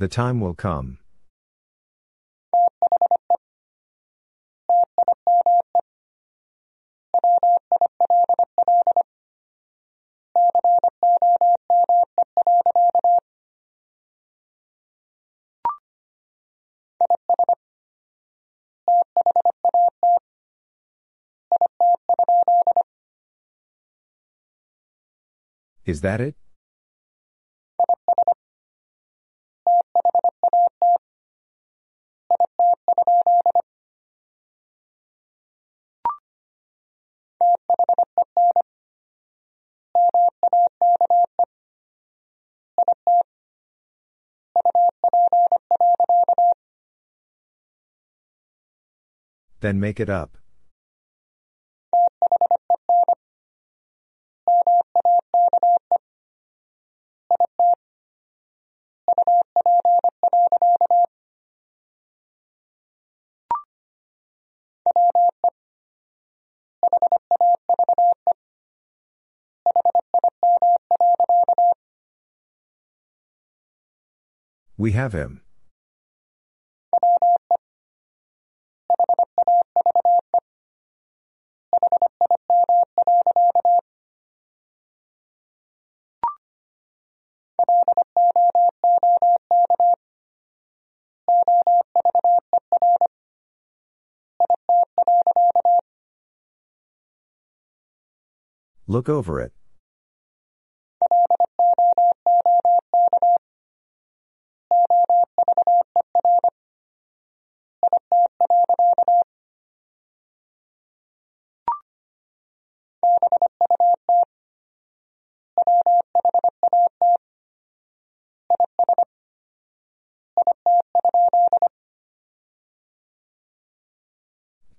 The 0.00 0.08
time 0.08 0.40
will 0.40 0.54
come. 0.54 0.96
Is 25.84 26.00
that 26.00 26.22
it? 26.22 26.36
Then 49.60 49.78
make 49.78 50.00
it 50.00 50.08
up. 50.08 50.36
We 74.78 74.92
have 74.92 75.12
him. 75.12 75.42
Look 98.90 99.08
over 99.08 99.40
it. 99.40 99.52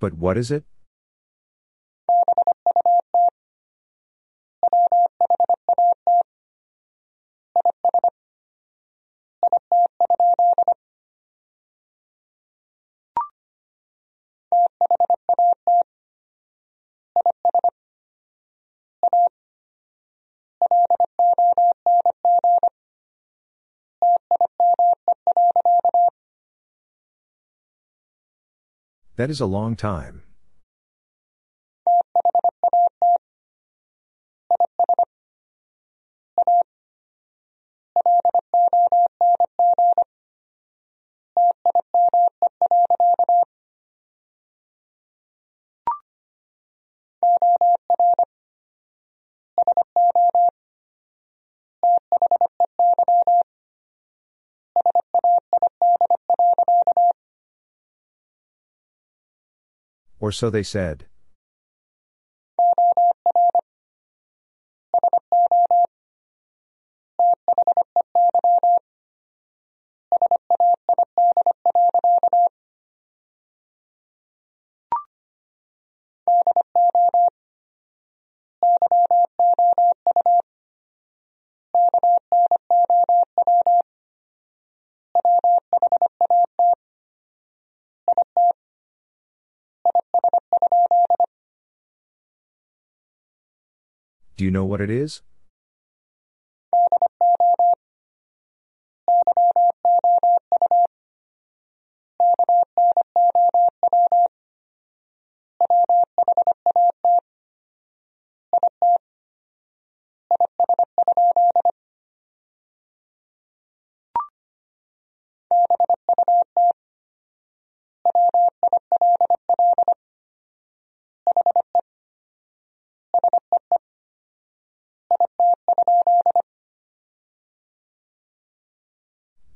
But 0.01 0.15
what 0.15 0.37
is 0.37 0.51
it? 0.51 0.65
That 29.21 29.29
is 29.29 29.39
a 29.39 29.45
long 29.45 29.75
time. 29.75 30.23
Or 60.31 60.33
so 60.33 60.49
they 60.49 60.63
said. 60.63 61.07
Do 94.41 94.45
you 94.45 94.49
know 94.49 94.65
what 94.65 94.81
it 94.81 94.89
is? 94.89 95.21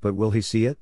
But 0.05 0.15
will 0.15 0.29
he 0.29 0.41
see 0.41 0.67
it? 0.67 0.77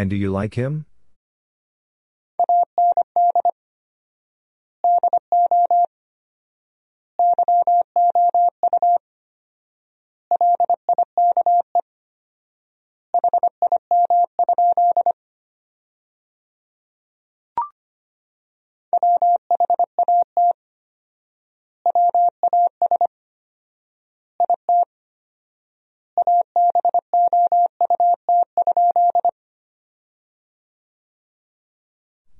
And 0.00 0.08
do 0.08 0.16
you 0.16 0.30
like 0.30 0.54
him? 0.54 0.86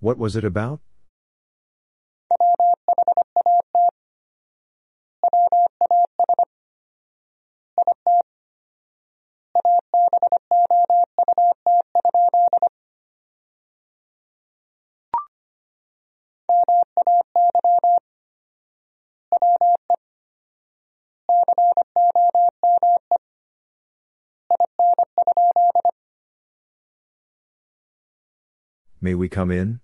What 0.01 0.17
was 0.17 0.35
it 0.35 0.45
about? 0.47 0.81
May 29.03 29.15
we 29.15 29.29
come 29.29 29.51
in? 29.51 29.81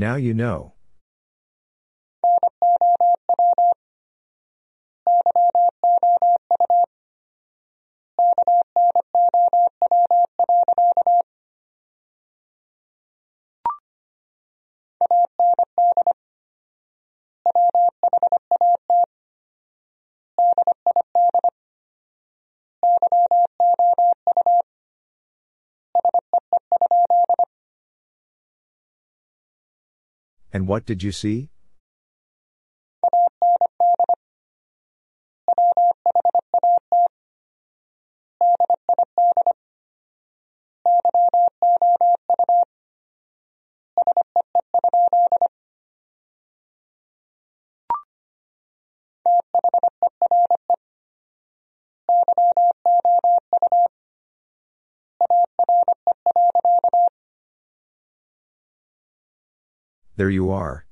Now 0.00 0.14
you 0.14 0.32
know. 0.32 0.72
And 30.60 30.68
what 30.68 30.84
did 30.84 31.02
you 31.02 31.10
see? 31.10 31.48
There 60.20 60.28
you 60.28 60.50
are. 60.50 60.84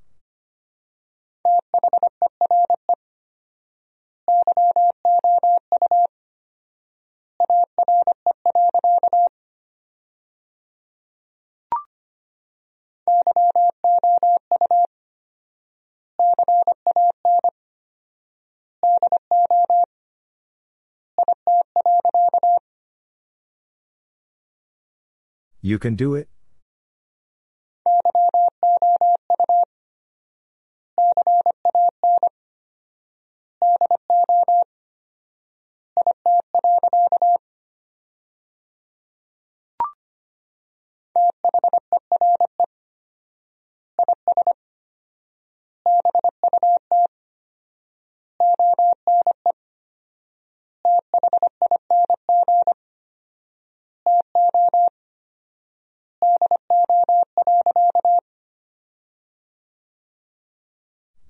You 25.60 25.78
can 25.78 25.96
do 25.96 26.14
it? 26.14 26.30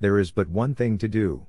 There 0.01 0.19
is 0.19 0.31
but 0.31 0.49
one 0.49 0.75
thing 0.75 0.99
to 0.99 1.09
do. 1.09 1.47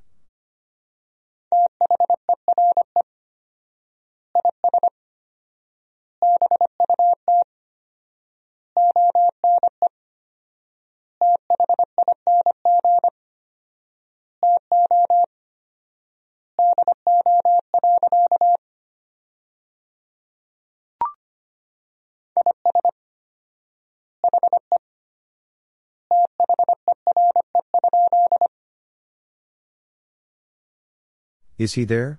Is 31.60 31.74
he 31.74 31.84
there? 31.84 32.18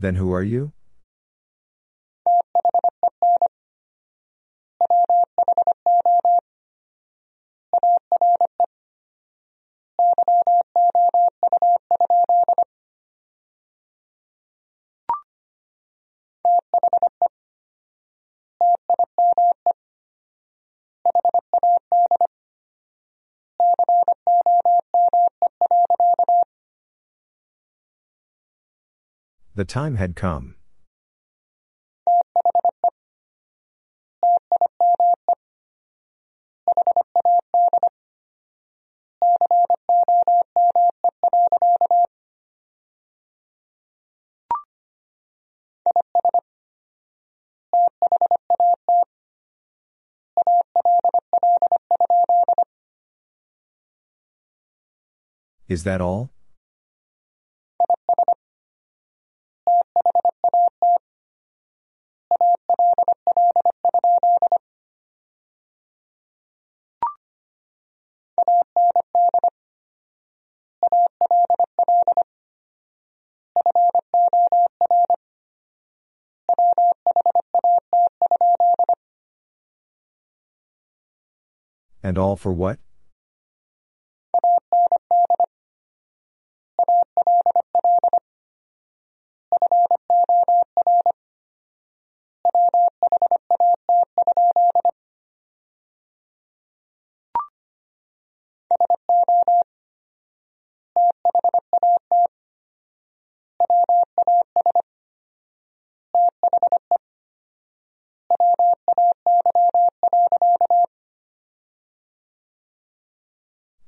Then 0.00 0.14
who 0.14 0.32
are 0.32 0.42
you? 0.42 0.72
The 29.56 29.64
time 29.64 29.96
had 29.96 30.16
come. 30.16 30.54
Is 55.66 55.84
that 55.84 56.02
all? 56.02 56.35
And 82.06 82.18
all 82.18 82.36
for 82.36 82.52
what? 82.52 82.78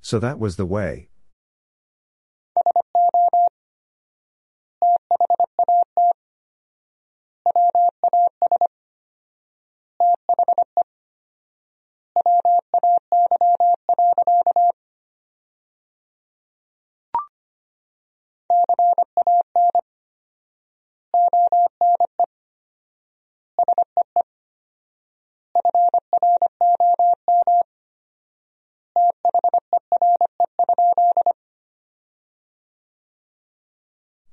So 0.09 0.19
that 0.21 0.39
was 0.39 0.57
the 0.57 0.65
way. 0.65 1.11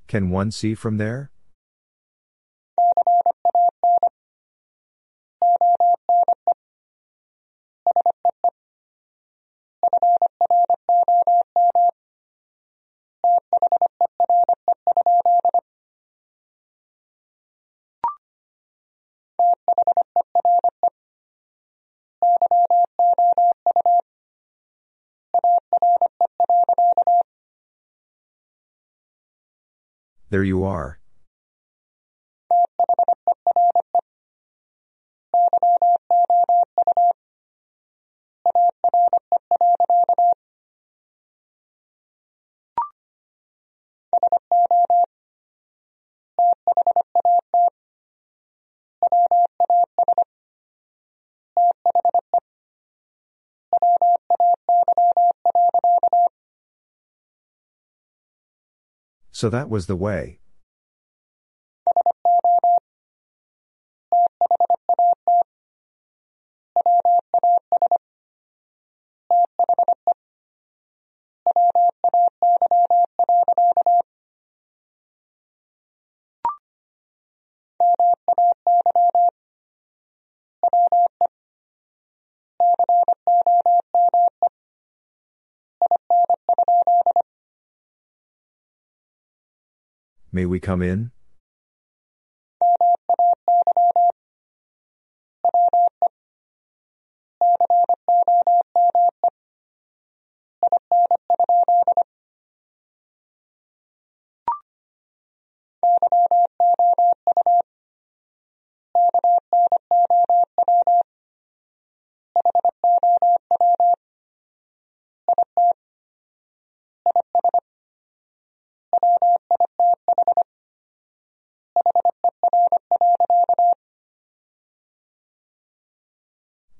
Can 0.06 0.30
one 0.30 0.50
see 0.50 0.74
from 0.74 0.98
there? 0.98 1.30
There 30.28 30.42
you 30.42 30.64
are. 30.64 30.98
So 59.36 59.50
that 59.50 59.68
was 59.68 59.84
the 59.84 59.96
way. 59.96 60.38
May 90.36 90.44
we 90.44 90.60
come 90.60 90.82
in? 90.82 91.12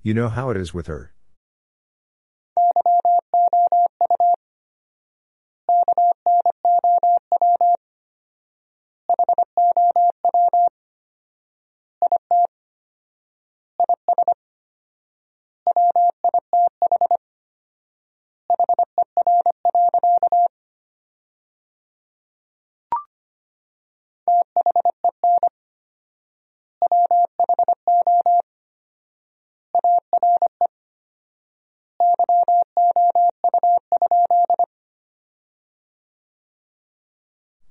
You 0.06 0.14
know 0.14 0.28
how 0.28 0.50
it 0.50 0.56
is 0.56 0.72
with 0.72 0.86
her. 0.86 1.15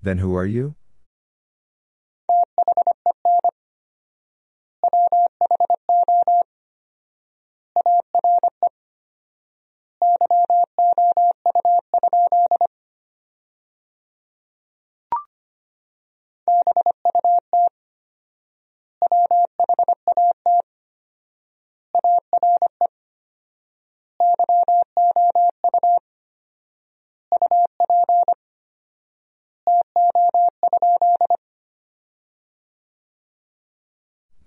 Then 0.06 0.20
who 0.20 0.36
are 0.36 0.46
you? 0.46 0.76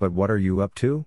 But 0.08 0.14
what 0.14 0.30
are 0.30 0.38
you 0.38 0.62
up 0.62 0.74
to? 0.76 1.04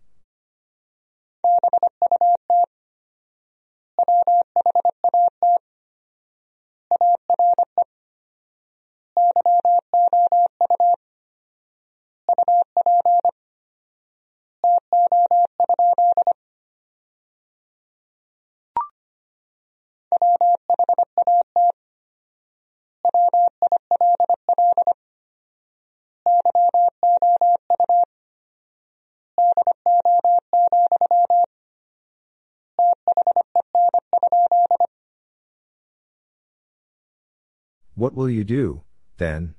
What 38.02 38.16
will 38.16 38.32
you 38.32 38.44
do, 38.44 38.82
then? 39.18 39.54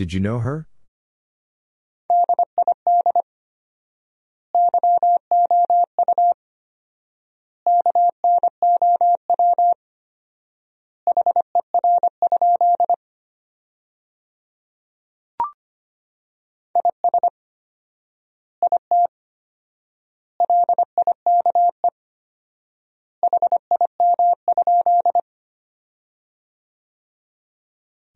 Did 0.00 0.14
you 0.14 0.20
know 0.20 0.38
her? 0.38 0.66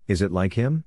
Is 0.09 0.23
it 0.23 0.33
like 0.33 0.55
him? 0.55 0.85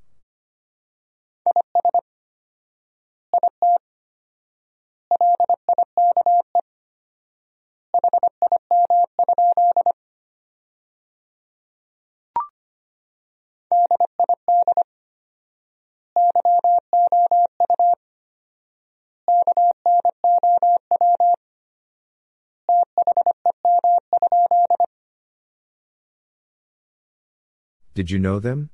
Did 27.97 28.11
you 28.11 28.19
know 28.19 28.39
them? 28.39 28.69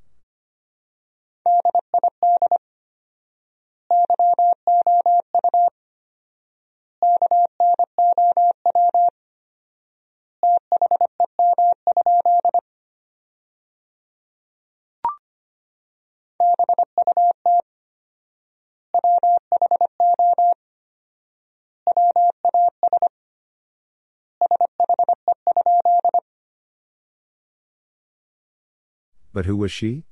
But 29.34 29.45
who 29.45 29.57
was 29.57 29.72
she? 29.72 30.03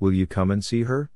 Will 0.00 0.12
you 0.12 0.26
come 0.26 0.50
and 0.50 0.64
see 0.64 0.84
her? 0.84 1.10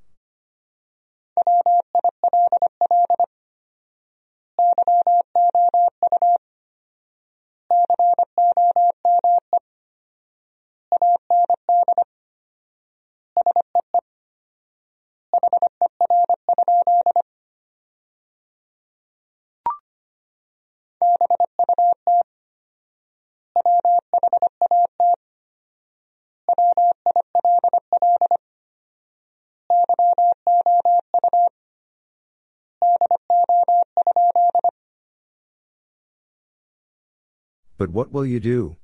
But 37.83 37.91
what 37.91 38.13
will 38.13 38.25
you 38.25 38.39
do? 38.39 38.77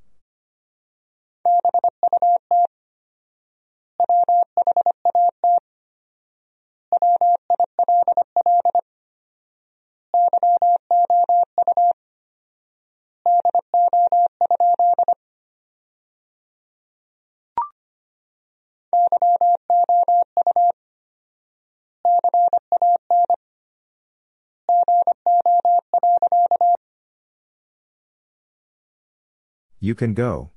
You 29.88 29.94
can 29.94 30.12
go. 30.12 30.50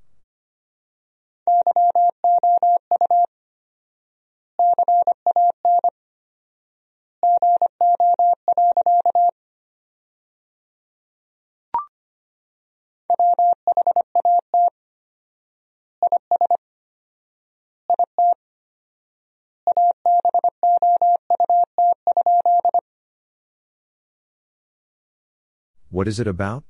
What 25.90 26.10
is 26.10 26.20
it 26.20 26.28
about? 26.28 26.66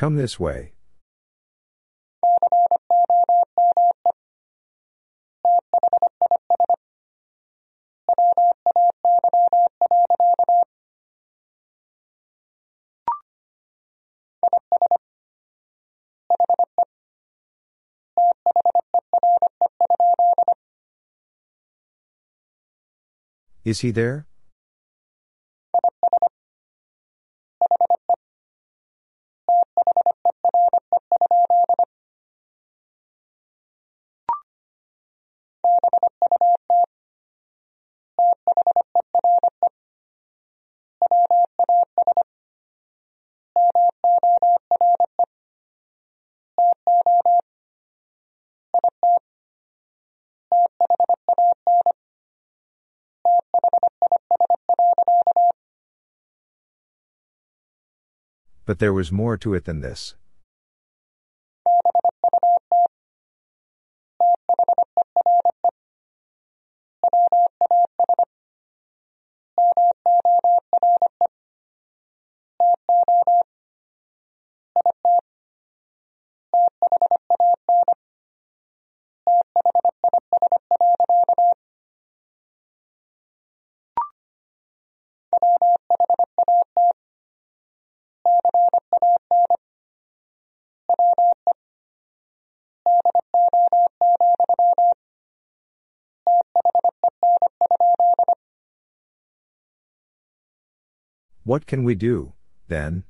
Come 0.00 0.16
this 0.16 0.40
way. 0.40 0.72
Is 23.64 23.80
he 23.80 23.90
there? 23.90 24.29
But 58.70 58.78
there 58.78 58.92
was 58.92 59.10
more 59.10 59.36
to 59.38 59.54
it 59.54 59.64
than 59.64 59.80
this. 59.80 60.14
What 101.50 101.66
can 101.66 101.82
we 101.82 101.96
do, 101.96 102.34
then? 102.68 103.02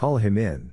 Call 0.00 0.16
him 0.16 0.38
in. 0.38 0.72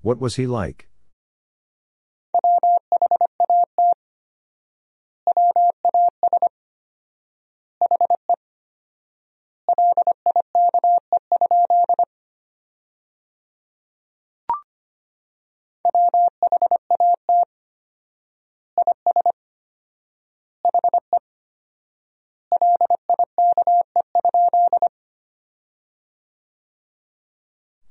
What 0.00 0.18
was 0.18 0.36
he 0.36 0.46
like? 0.46 0.88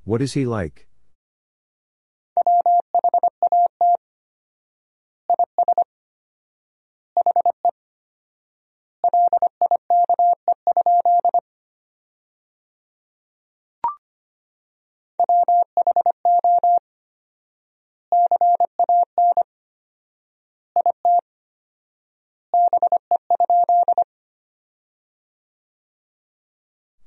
What 0.04 0.20
is 0.20 0.34
he 0.34 0.44
like? 0.44 0.86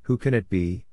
Who 0.04 0.18
can 0.18 0.34
it 0.34 0.50
be? 0.50 0.87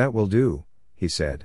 That 0.00 0.14
will 0.14 0.28
do, 0.28 0.64
he 0.94 1.08
said. 1.08 1.44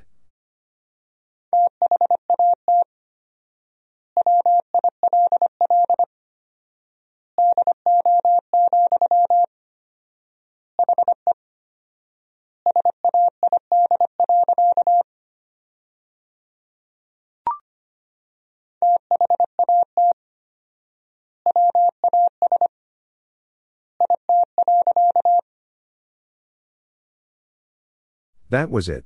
That 28.49 28.69
was 28.69 28.87
it. 28.87 29.05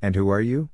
And 0.00 0.14
who 0.14 0.30
are 0.30 0.40
you? 0.40 0.70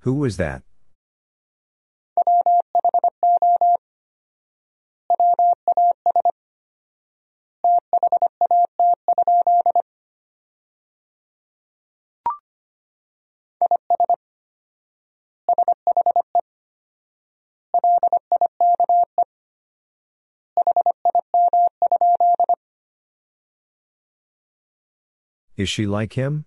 Who 0.00 0.14
was 0.14 0.38
that? 0.38 0.62
Is 25.56 25.68
she 25.68 25.86
like 25.86 26.14
him? 26.14 26.46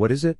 What 0.00 0.10
is 0.10 0.24
it? 0.24 0.38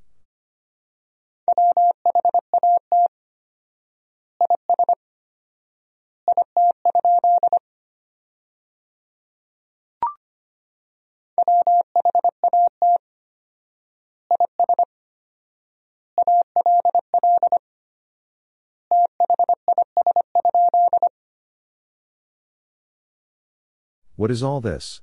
What 24.17 24.31
is 24.31 24.43
all 24.43 24.63
this? 24.63 25.03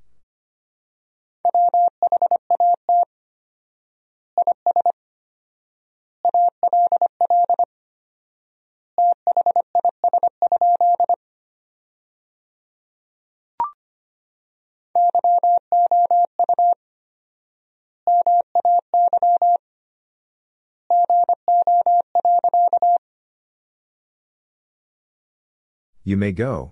You 26.07 26.15
may 26.15 26.31
go. 26.31 26.71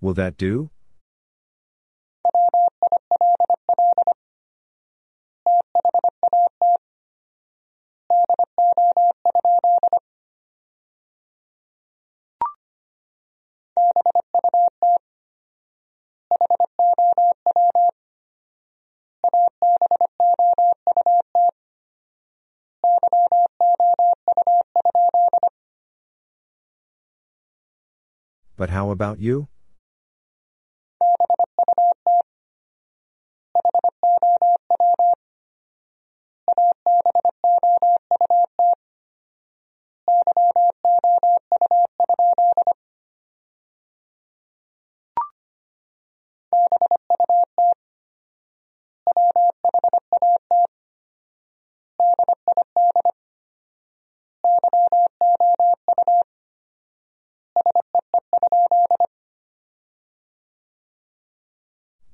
Will 0.00 0.14
that 0.14 0.38
do? 0.38 0.70
But 28.60 28.68
how 28.68 28.90
about 28.90 29.20
you? 29.20 29.48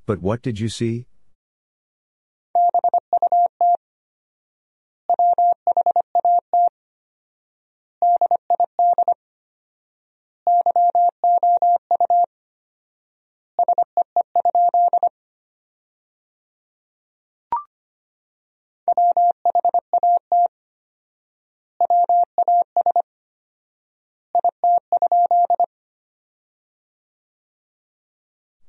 But 0.07 0.21
what 0.21 0.41
did 0.41 0.57
you 0.57 0.69
see? 0.69 1.05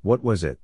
What 0.02 0.24
was 0.24 0.42
it? 0.42 0.58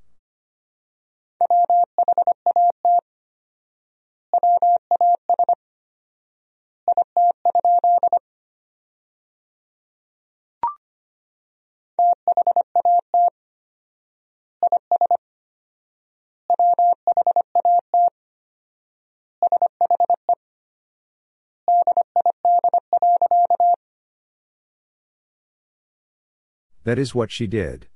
That 26.84 26.98
is 26.98 27.14
what 27.14 27.30
she 27.30 27.46
did. 27.46 27.88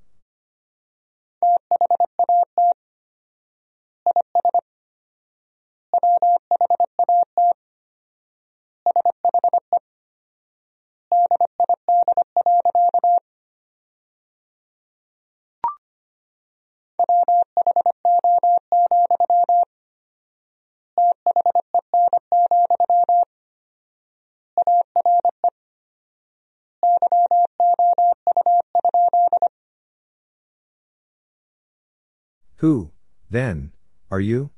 Who, 32.58 32.90
then, 33.30 33.72
are 34.10 34.18
you? 34.18 34.50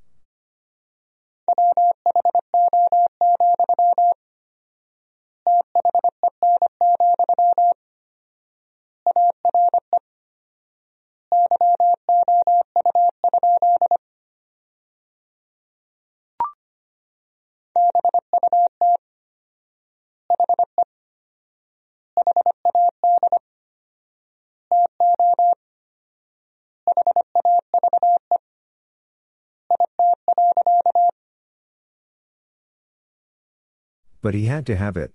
But 34.22 34.34
he 34.34 34.46
had 34.46 34.66
to 34.66 34.76
have 34.76 34.96
it. 34.96 35.12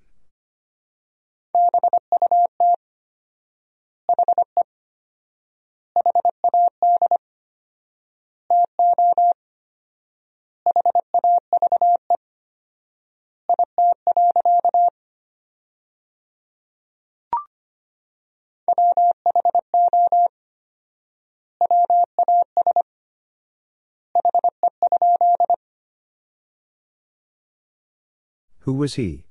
Who 28.65 28.73
was 28.73 28.95
he? 28.95 29.25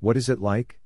What 0.00 0.18
is 0.18 0.28
it 0.28 0.38
like? 0.38 0.83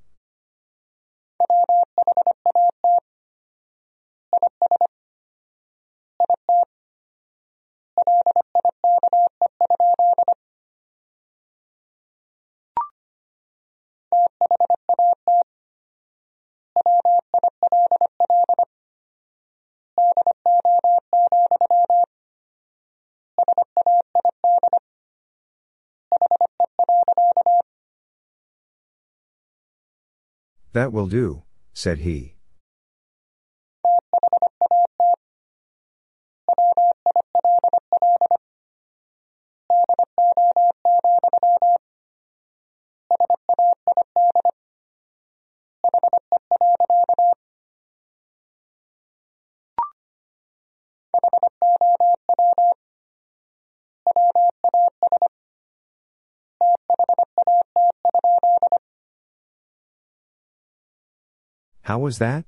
That 30.78 30.92
will 30.92 31.08
do, 31.08 31.42
said 31.72 31.98
he. 31.98 32.37
How 61.88 61.98
was 61.98 62.18
that? 62.18 62.44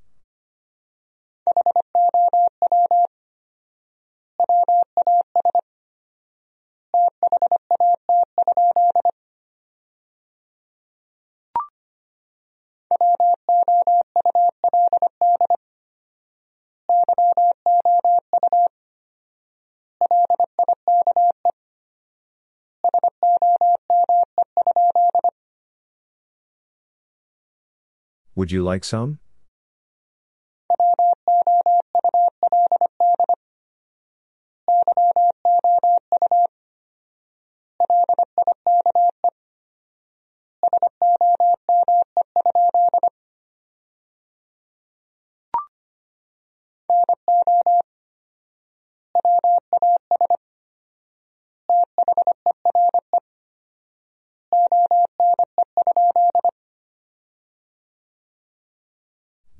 Would 28.35 28.51
you 28.51 28.61
like 28.63 28.83
some? 28.83 29.17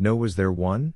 No, 0.01 0.15
was 0.15 0.35
there 0.35 0.51
one? 0.51 0.95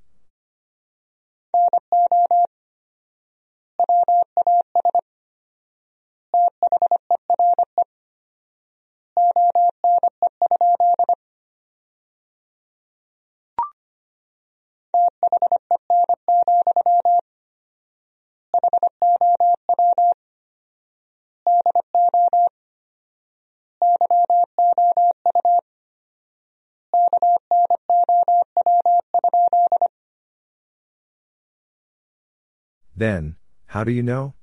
Then, 32.96 33.36
how 33.68 33.84
do 33.84 33.92
you 33.92 34.02
know? 34.02 34.36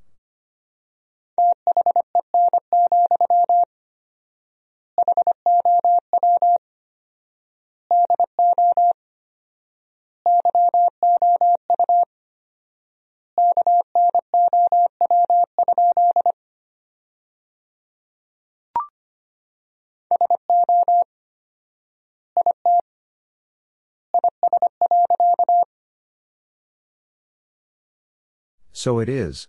So 28.83 28.99
it 28.99 29.09
is. 29.09 29.47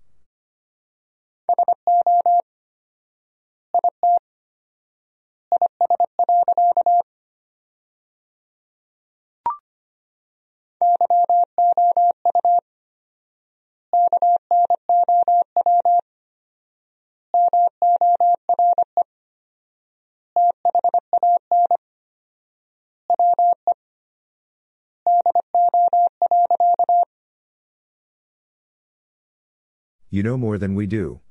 You 30.13 30.21
know 30.21 30.37
more 30.37 30.59
than 30.59 30.75
we 30.75 30.85
do. 30.85 31.22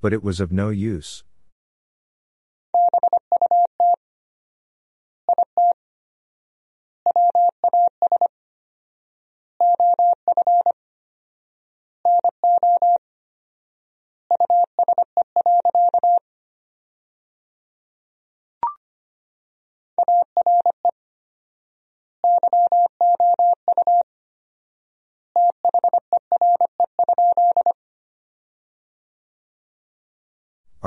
But 0.00 0.12
it 0.12 0.22
was 0.22 0.40
of 0.40 0.52
no 0.52 0.70
use. 0.70 1.24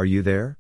Are 0.02 0.06
you 0.06 0.24
there? 0.24 0.58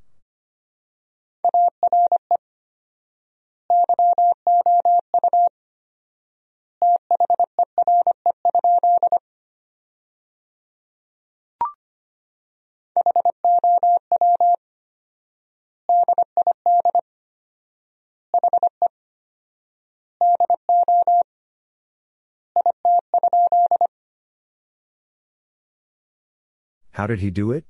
How 26.91 27.07
did 27.07 27.22
he 27.22 27.31
do 27.31 27.51
it? 27.51 27.65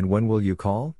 And 0.00 0.08
when 0.08 0.28
will 0.28 0.40
you 0.40 0.56
call? 0.56 0.96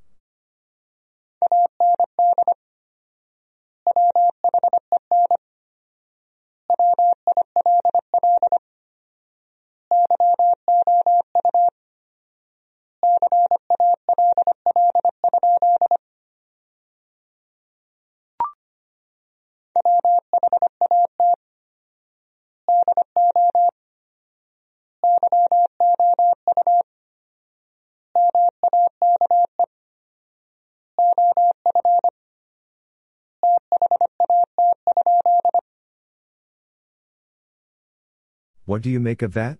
What 38.70 38.82
do 38.82 38.88
you 38.88 39.01
make 39.01 39.20
of 39.22 39.32
that? 39.34 39.59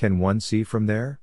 Can 0.00 0.18
one 0.18 0.40
see 0.40 0.64
from 0.64 0.86
there? 0.86 1.20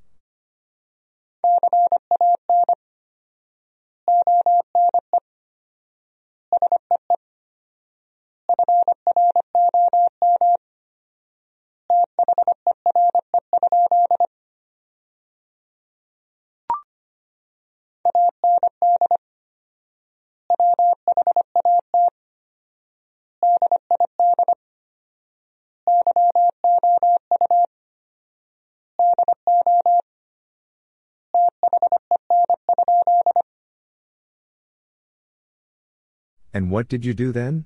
And 36.57 36.71
what 36.71 36.87
did 36.87 37.05
you 37.05 37.13
do 37.13 37.31
then? 37.31 37.65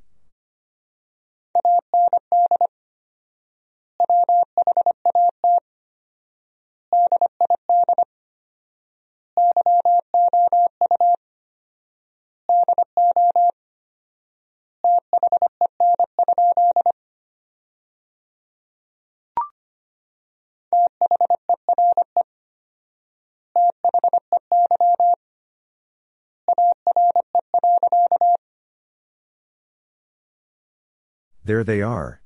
There 31.51 31.65
they 31.65 31.81
are. 31.81 32.20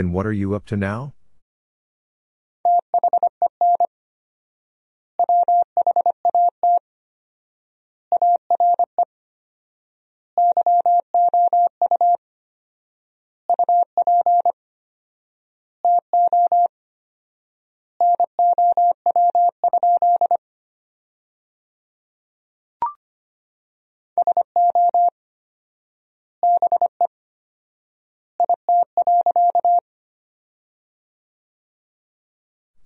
Then 0.00 0.12
what 0.12 0.24
are 0.26 0.32
you 0.32 0.54
up 0.54 0.64
to 0.68 0.78
now? 0.78 1.12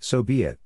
So 0.04 0.22
be 0.22 0.42
it. 0.42 0.58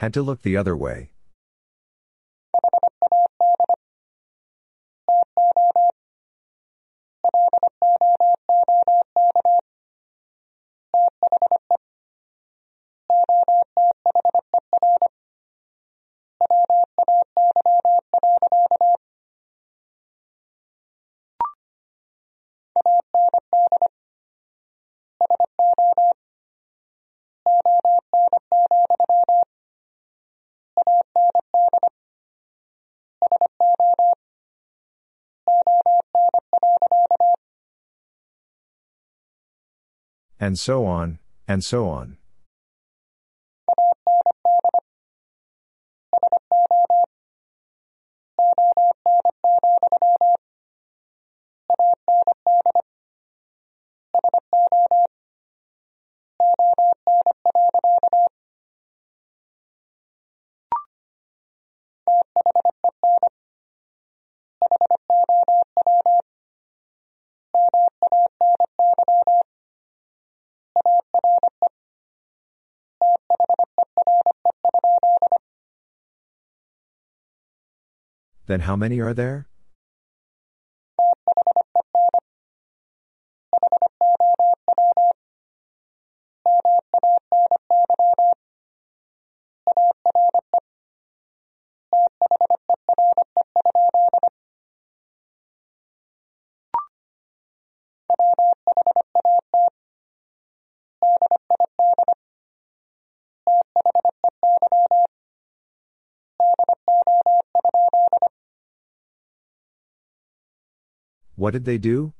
Had 0.00 0.14
to 0.14 0.22
look 0.22 0.40
the 0.40 0.56
other 0.56 0.74
way. 0.74 1.12
And 40.40 40.58
so 40.58 40.86
on, 40.86 41.18
and 41.46 41.62
so 41.62 41.86
on. 41.86 42.16
Then 78.50 78.58
how 78.58 78.74
many 78.74 78.98
are 78.98 79.14
there? 79.14 79.46
What 111.40 111.54
did 111.54 111.64
they 111.64 111.78
do? 111.78 112.12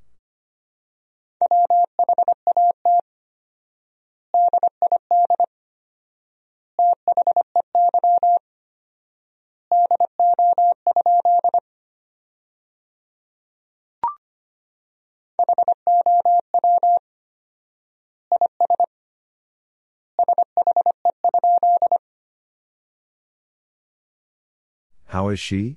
How 25.09 25.29
is 25.29 25.39
she? 25.39 25.77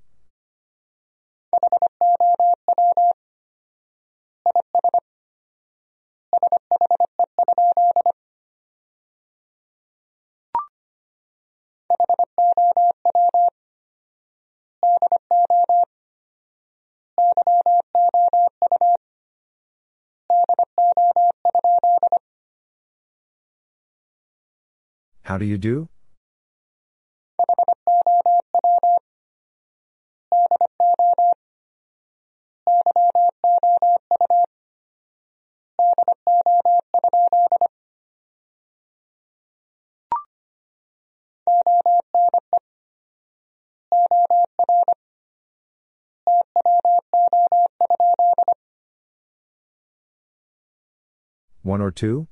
How 25.34 25.39
do 25.39 25.45
you 25.45 25.57
do? 25.57 25.89
One 51.64 51.81
or 51.81 51.89
two? 51.89 52.27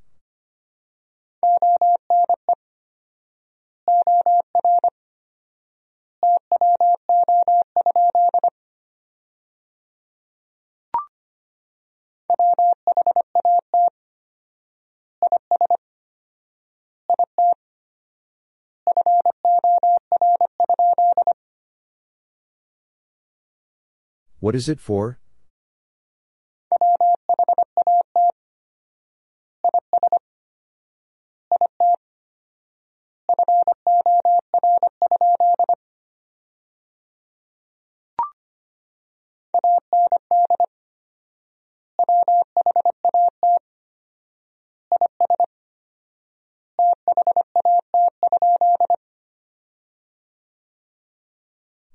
What 24.42 24.56
is 24.56 24.68
it 24.68 24.80
for? 24.80 25.20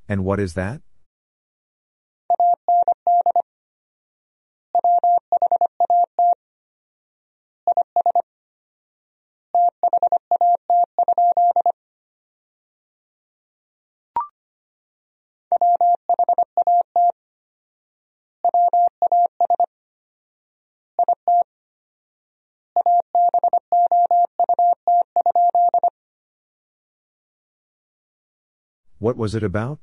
And 0.09 0.25
what 0.25 0.39
is 0.39 0.55
that? 0.55 0.81
What 29.07 29.17
was 29.17 29.37
it 29.37 29.45
about? 29.45 29.79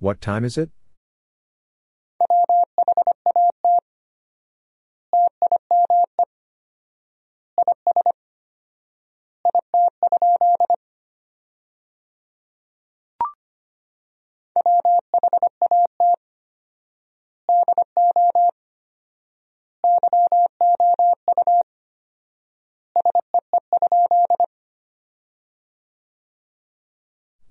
What 0.00 0.20
time 0.20 0.44
is 0.44 0.58
it? 0.58 0.70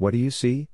What 0.04 0.12
do 0.12 0.18
you 0.18 0.32
see? 0.32 0.68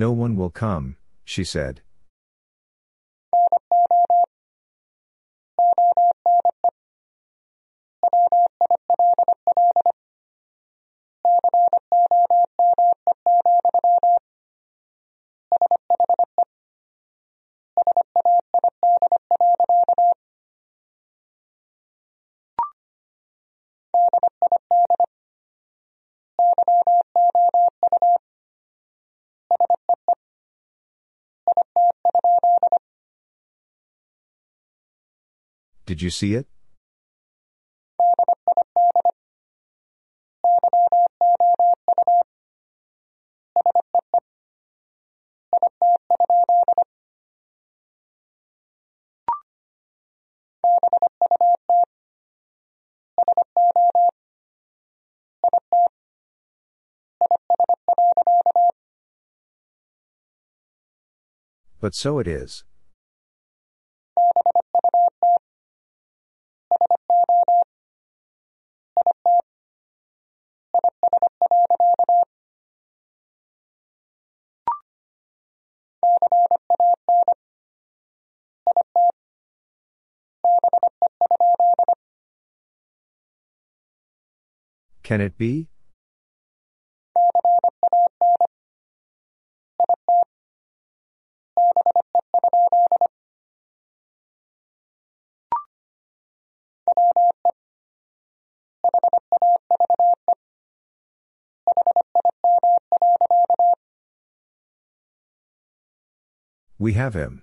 No 0.00 0.12
one 0.12 0.34
will 0.34 0.48
come, 0.48 0.96
she 1.26 1.44
said. 1.44 1.82
Did 35.90 36.02
you 36.02 36.10
see 36.10 36.34
it? 36.34 36.46
But 61.80 61.96
so 61.96 62.20
it 62.20 62.28
is. 62.28 62.62
Can 85.10 85.20
it 85.20 85.36
be? 85.36 85.66
We 106.78 106.92
have 106.92 107.14
him. 107.14 107.42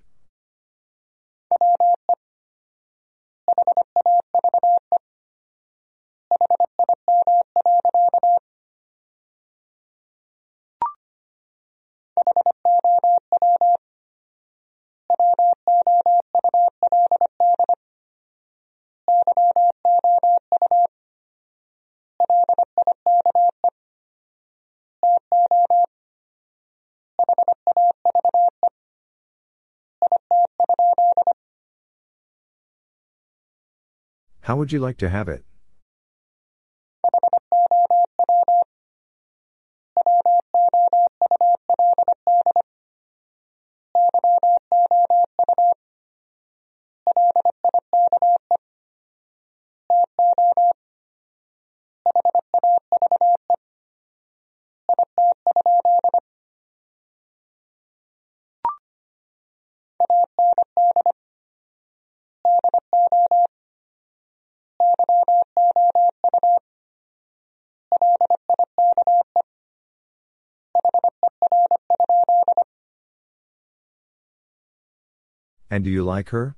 How 34.48 34.56
would 34.56 34.72
you 34.72 34.80
like 34.80 34.96
to 35.00 35.10
have 35.10 35.28
it? 35.28 35.44
And 75.70 75.84
do 75.84 75.90
you 75.90 76.04
like 76.04 76.30
her? 76.30 76.56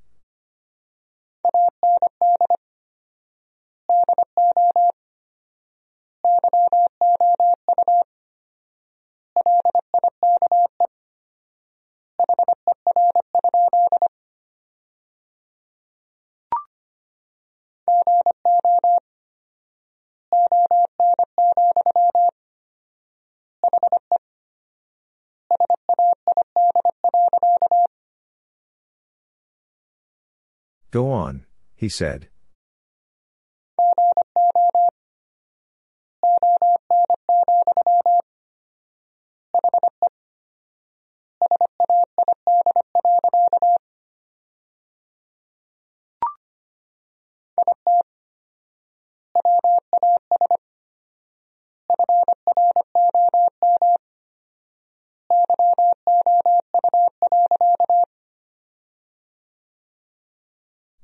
Go 30.92 31.11
on, 31.11 31.45
he 31.76 31.88
said. 31.88 32.27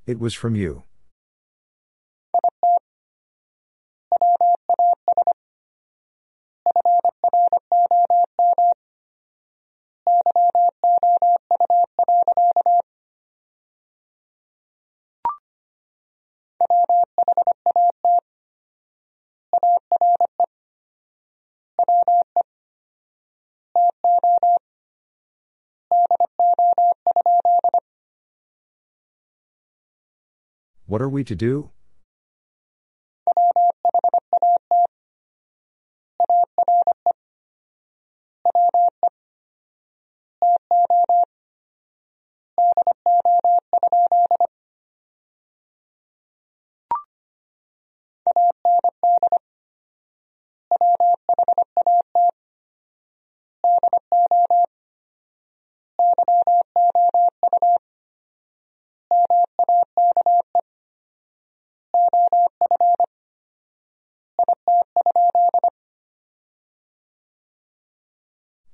It 0.08 0.20
was 0.20 0.36
from 0.36 0.56
you. 0.56 0.84
What 30.88 31.02
are 31.02 31.10
we 31.10 31.24
to 31.24 31.36
do? 31.36 31.72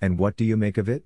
And 0.01 0.17
what 0.17 0.35
do 0.35 0.43
you 0.43 0.57
make 0.57 0.77
of 0.77 0.89
it? 0.89 1.05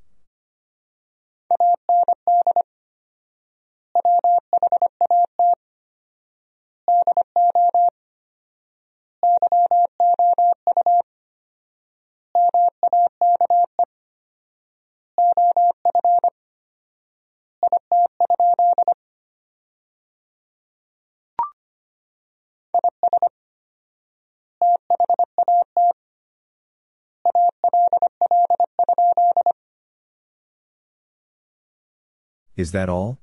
Is 32.57 32.71
that 32.71 32.87
all? 32.87 33.19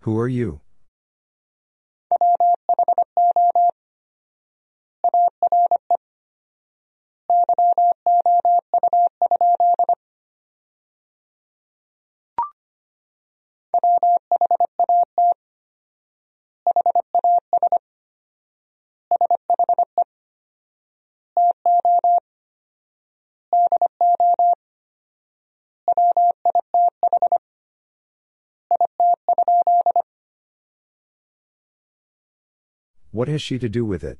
Who 0.00 0.18
are 0.18 0.26
you? 0.26 0.60
What 33.12 33.28
has 33.28 33.42
she 33.42 33.58
to 33.58 33.68
do 33.68 33.84
with 33.84 34.02
it? 34.02 34.18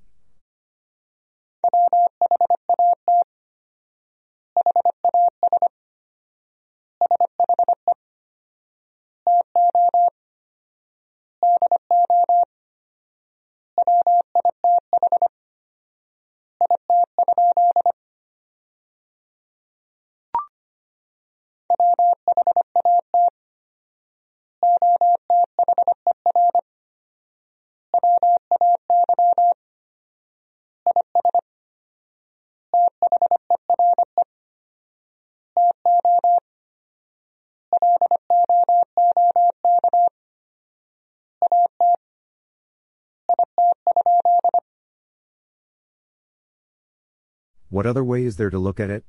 What 47.73 47.86
other 47.86 48.05
way 48.05 48.26
is 48.26 48.36
there 48.36 48.51
to 48.51 48.59
look 48.59 48.78
at 48.78 48.91
it? 48.91 49.02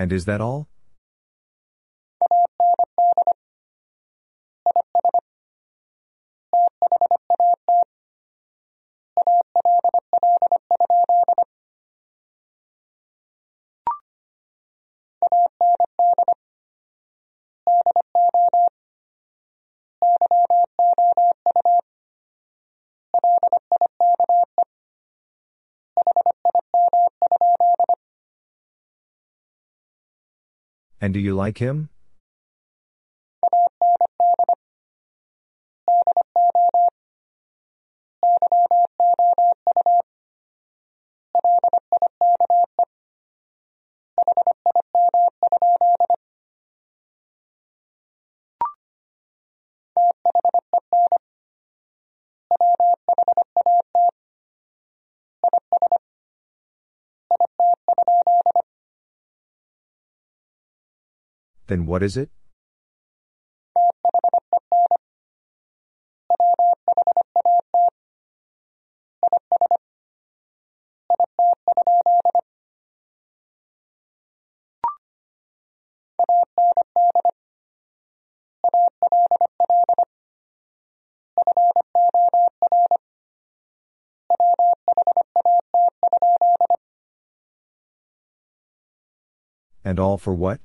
And 0.00 0.14
is 0.14 0.24
that 0.24 0.40
all? 0.40 0.66
And 31.00 31.14
do 31.14 31.20
you 31.20 31.34
like 31.34 31.58
him? 31.58 31.88
Then 61.70 61.86
what 61.86 62.02
is 62.02 62.16
it? 62.16 62.28
And 89.84 90.00
all 90.00 90.18
for 90.18 90.34
what? 90.34 90.60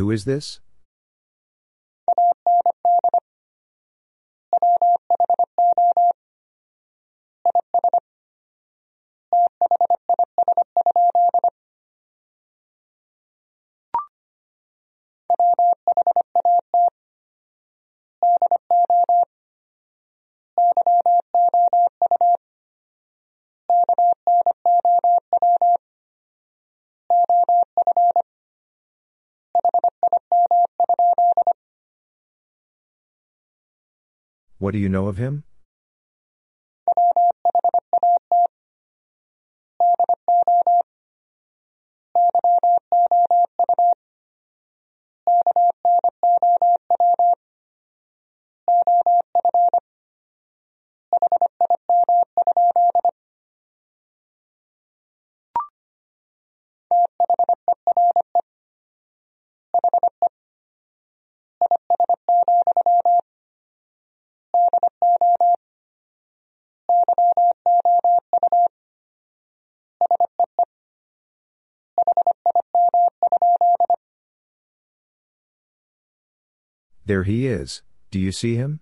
Who 0.00 0.10
is 0.10 0.24
this? 0.24 0.60
What 34.70 34.74
do 34.74 34.78
you 34.78 34.88
know 34.88 35.08
of 35.08 35.16
him? 35.16 35.42
There 77.10 77.24
he 77.24 77.48
is. 77.48 77.82
Do 78.12 78.20
you 78.20 78.30
see 78.30 78.54
him? 78.54 78.78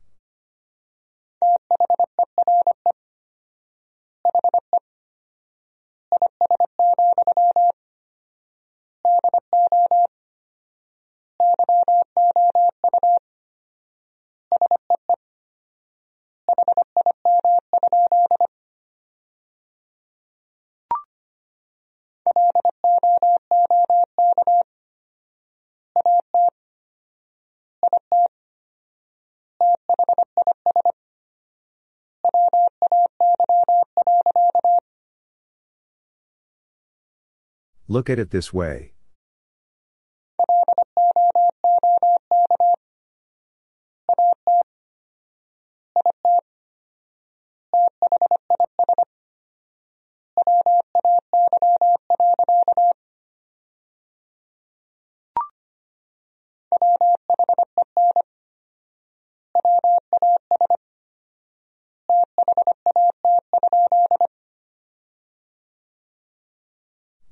Look 37.91 38.10
at 38.10 38.18
it 38.18 38.31
this 38.31 38.52
way. 38.52 38.92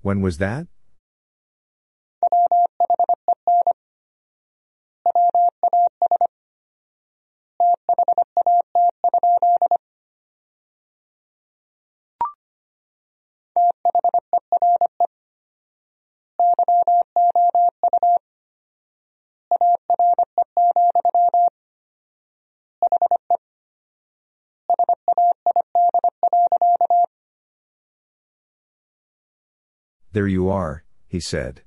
When 0.06 0.20
was 0.20 0.38
that? 0.38 0.68
There 30.16 30.26
you 30.26 30.48
are, 30.48 30.82
he 31.06 31.20
said. 31.20 31.60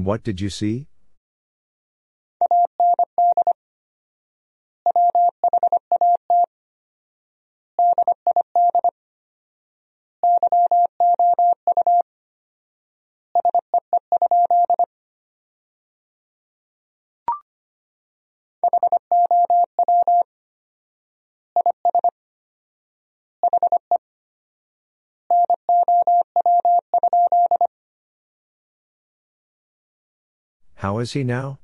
And 0.00 0.06
what 0.06 0.22
did 0.22 0.40
you 0.40 0.48
see? 0.48 0.89
How 30.80 30.98
is 30.98 31.12
he 31.12 31.24
now? 31.24 31.58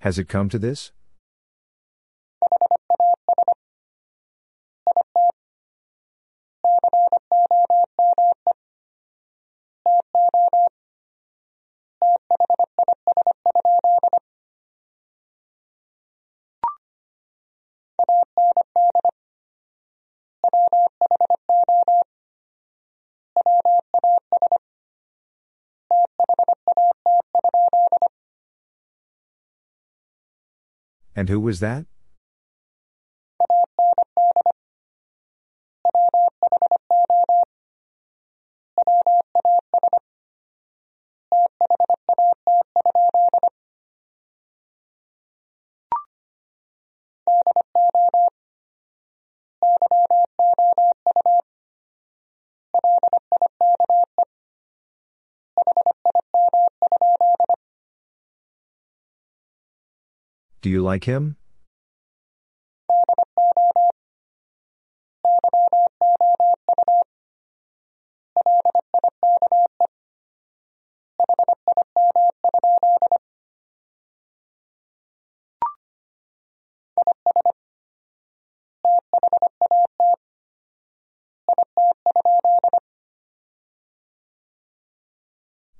Has 0.00 0.18
it 0.18 0.28
come 0.28 0.48
to 0.48 0.58
this? 0.58 0.92
And 31.14 31.28
who 31.28 31.40
was 31.40 31.60
that? 31.60 31.86
Do 60.62 60.68
you 60.68 60.82
like 60.82 61.04
him? 61.04 61.36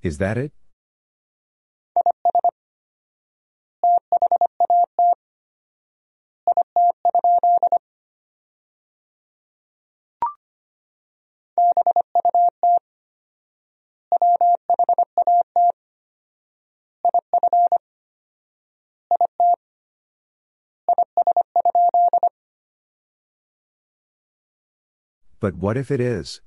Is 0.03 0.17
that 0.17 0.39
it? 0.39 0.60
But 25.41 25.57
what 25.57 25.77
if 25.77 25.91
it 25.91 26.01
is? 26.01 26.41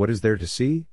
What 0.00 0.08
is 0.08 0.22
there 0.22 0.38
to 0.38 0.46
see? 0.46 0.86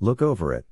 Look 0.00 0.20
over 0.20 0.52
it. 0.52 0.66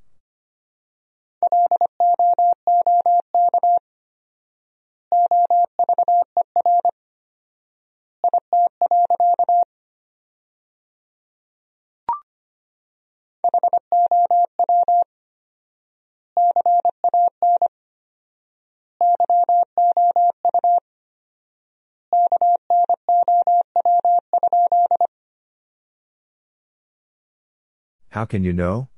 How 28.19 28.25
can 28.25 28.43
you 28.43 28.53
know? 28.53 28.89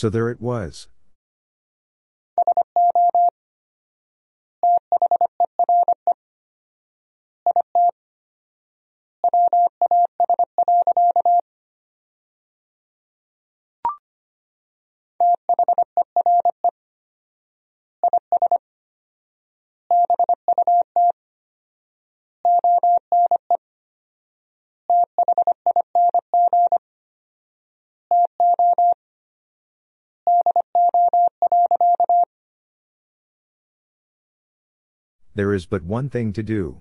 So 0.00 0.08
there 0.08 0.30
it 0.30 0.40
was. 0.40 0.88
There 35.34 35.54
is 35.54 35.66
but 35.66 35.82
one 35.84 36.08
thing 36.10 36.32
to 36.32 36.42
do. 36.42 36.80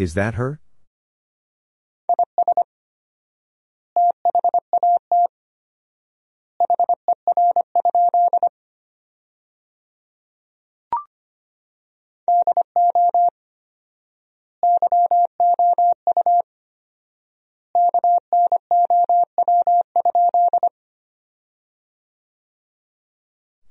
Is 0.00 0.14
that 0.14 0.32
her? 0.36 0.58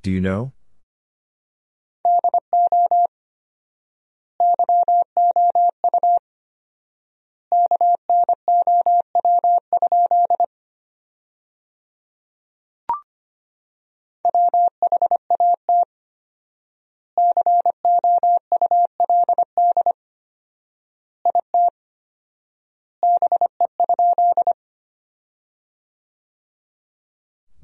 Do 0.03 0.11
you 0.11 0.21
know? 0.21 0.53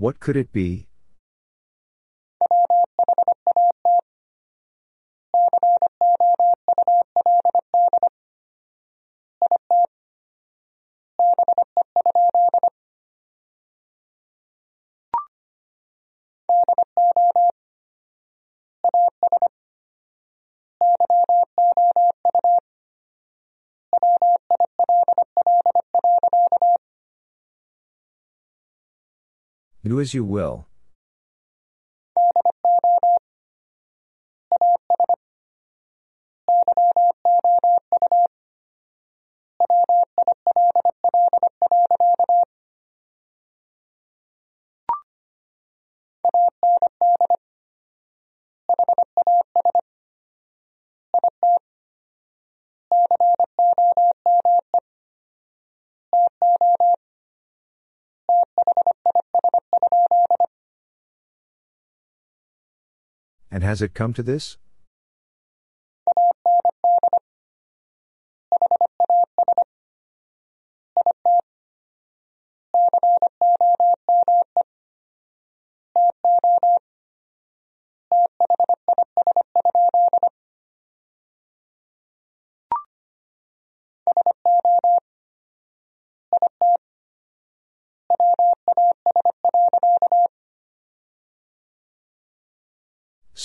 What 0.06 0.19
could 0.19 0.38
it 0.38 0.51
be? 0.53 0.85
As 30.06 30.14
you 30.14 30.24
will. 30.24 30.67
And 63.56 63.64
has 63.64 63.82
it 63.82 63.93
come 63.93 64.11
to 64.16 64.22
this? 64.22 64.58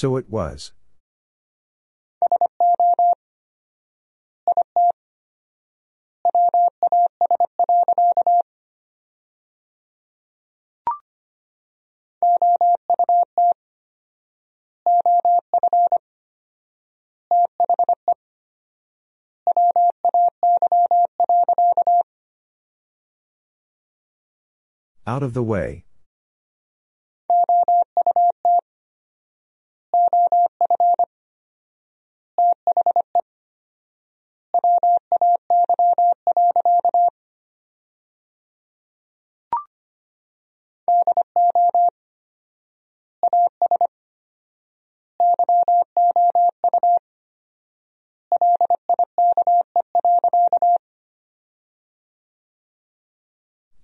So 0.00 0.16
it 0.16 0.30
was. 0.30 0.72
Out 25.06 25.22
of 25.22 25.34
the 25.34 25.42
way. 25.42 25.84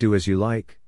Do 0.07 0.15
as 0.15 0.29
you 0.29 0.39
like. 0.39 0.79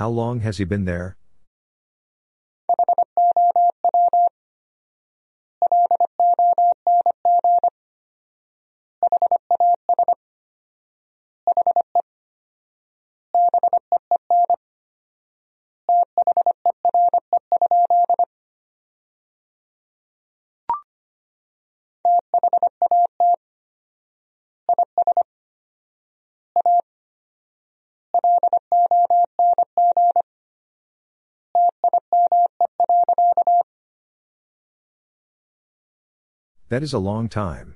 How 0.00 0.08
long 0.08 0.40
has 0.40 0.56
he 0.56 0.64
been 0.64 0.86
there? 0.86 1.18
That 36.70 36.84
is 36.84 36.92
a 36.92 37.00
long 37.00 37.28
time. 37.28 37.74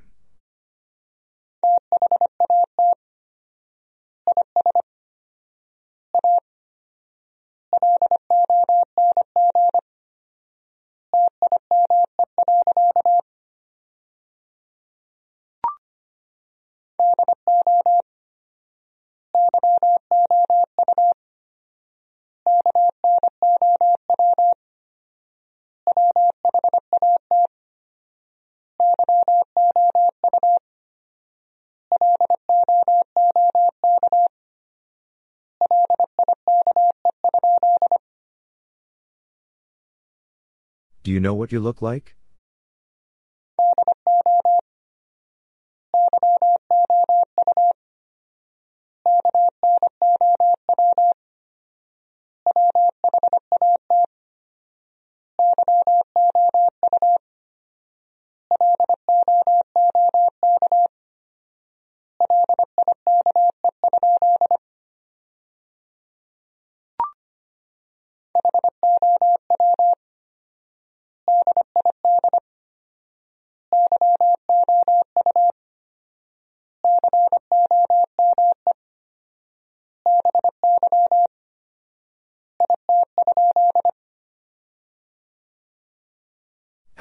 Know 41.25 41.35
what 41.35 41.51
you 41.51 41.59
look 41.59 41.81
like? 41.81 42.17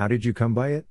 How 0.03 0.09
did 0.09 0.25
you 0.25 0.33
come 0.33 0.53
by 0.53 0.71
it? 0.71 0.85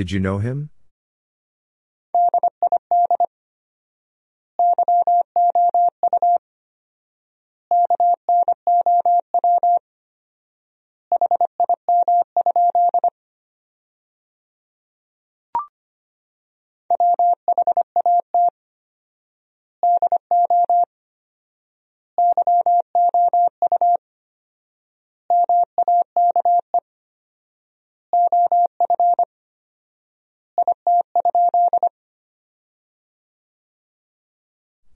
Did 0.00 0.12
you 0.12 0.18
know 0.18 0.38
him? 0.38 0.70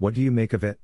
What 0.05 0.13
do 0.13 0.21
you 0.21 0.31
make 0.31 0.53
of 0.53 0.63
it? 0.63 0.79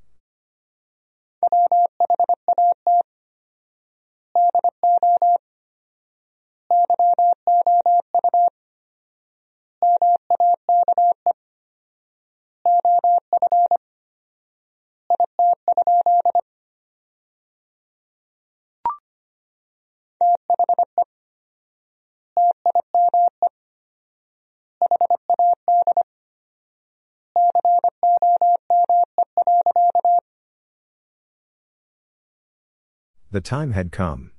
The 33.33 33.41
time 33.41 33.71
had 33.71 33.93
come. 33.93 34.33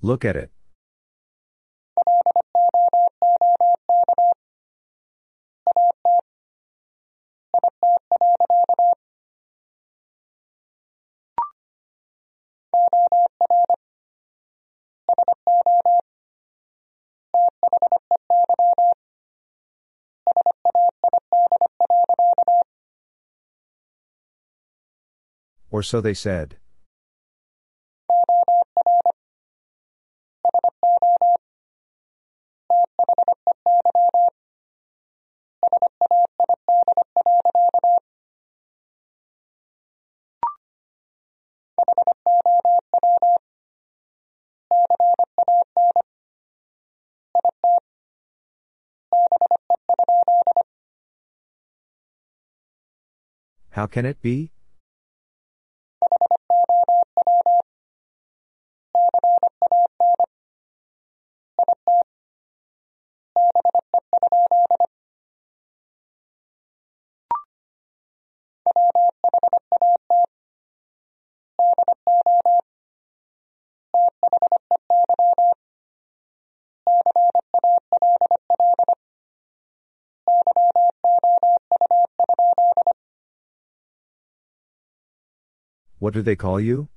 Look 0.00 0.24
at 0.24 0.36
it. 0.36 0.52
Or 25.76 25.82
so 25.82 26.00
they 26.00 26.14
said. 26.14 26.56
How 53.72 53.86
can 53.86 54.06
it 54.06 54.22
be? 54.22 54.55
What 86.06 86.14
do 86.14 86.22
they 86.22 86.36
call 86.36 86.60
you? 86.60 86.88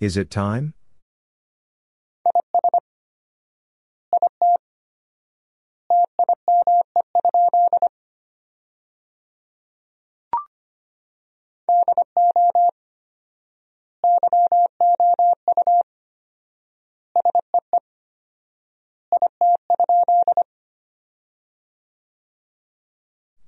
Is 0.00 0.16
it 0.16 0.30
time? 0.30 0.72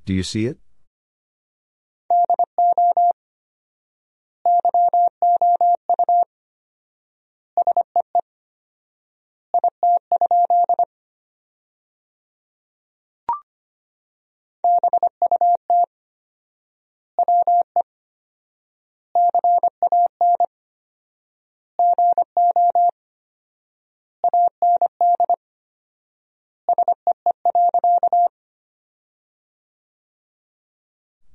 Do 0.09 0.15
you 0.15 0.23
see 0.23 0.47
it? 0.47 0.57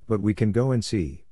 But 0.07 0.21
we 0.21 0.33
can 0.33 0.51
go 0.51 0.71
and 0.71 0.83
see. 0.83 1.25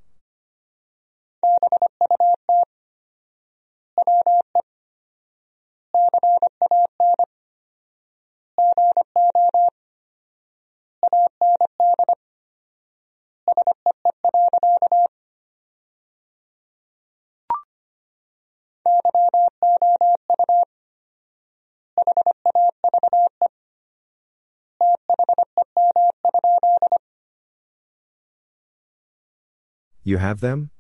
You 30.04 30.18
have 30.18 30.40
them? 30.40 30.72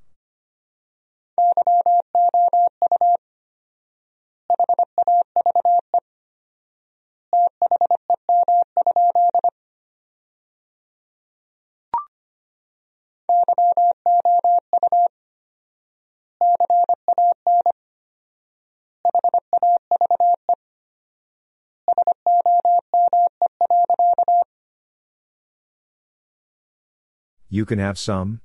You 27.50 27.66
can 27.66 27.80
have 27.80 28.00
some? 28.00 28.40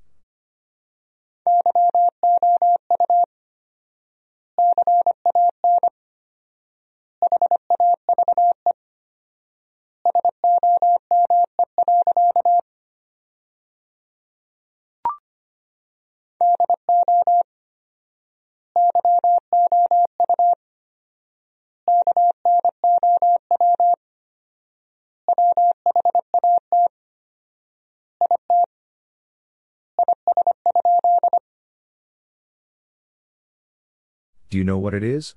Do 34.57 34.59
you 34.59 34.65
know 34.65 34.79
what 34.79 34.95
it 34.95 35.03
is? 35.03 35.35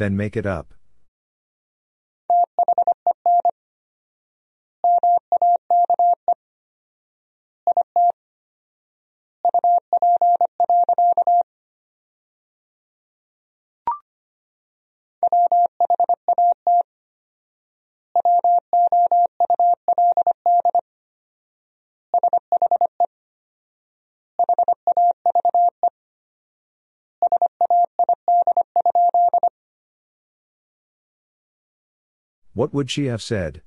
Then 0.00 0.16
make 0.16 0.34
it 0.34 0.46
up. 0.46 0.72
What 32.60 32.74
would 32.74 32.90
she 32.90 33.06
have 33.06 33.22
said? 33.22 33.62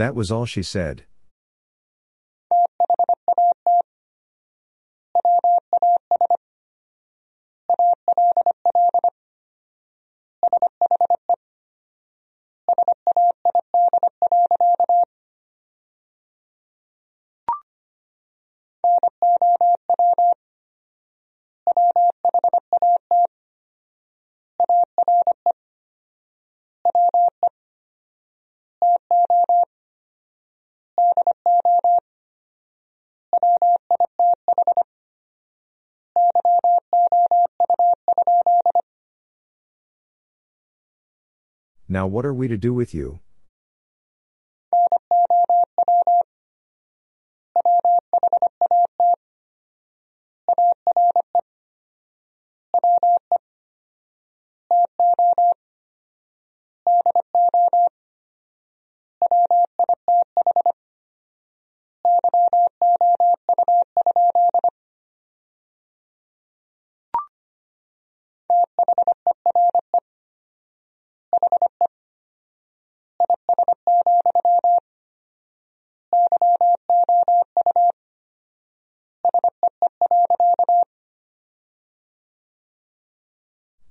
That 0.00 0.14
was 0.14 0.30
all 0.30 0.46
she 0.46 0.62
said. 0.62 1.02
Now 41.92 42.06
what 42.06 42.24
are 42.24 42.32
we 42.32 42.46
to 42.46 42.56
do 42.56 42.72
with 42.72 42.94
you? 42.94 43.18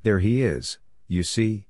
There 0.10 0.18
he 0.18 0.42
is, 0.42 0.80
you 1.08 1.22
see. 1.22 1.68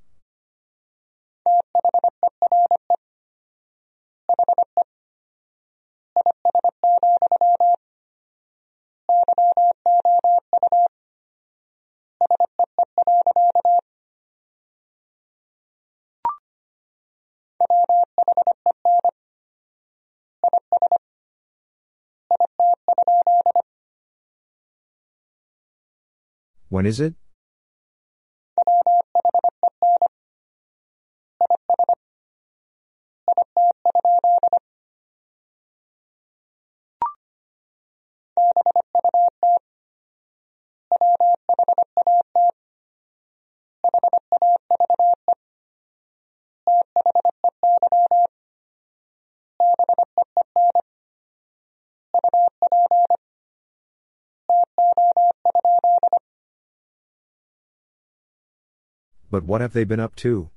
When 26.69 26.85
is 26.85 27.01
it? 27.01 27.16
But 59.40 59.48
what 59.48 59.61
have 59.61 59.72
they 59.72 59.85
been 59.85 60.01
up 60.01 60.18
to? 60.18 60.50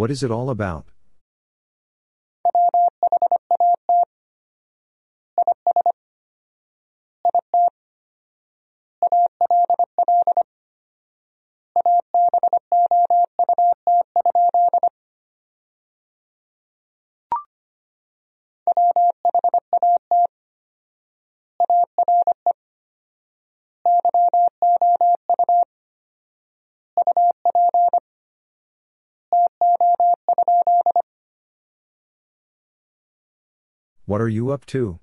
What 0.00 0.10
is 0.10 0.22
it 0.22 0.30
all 0.30 0.48
about? 0.48 0.86
What 34.10 34.20
are 34.20 34.28
you 34.28 34.50
up 34.50 34.66
to? 34.66 34.98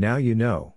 Now 0.00 0.16
you 0.16 0.34
know. 0.34 0.76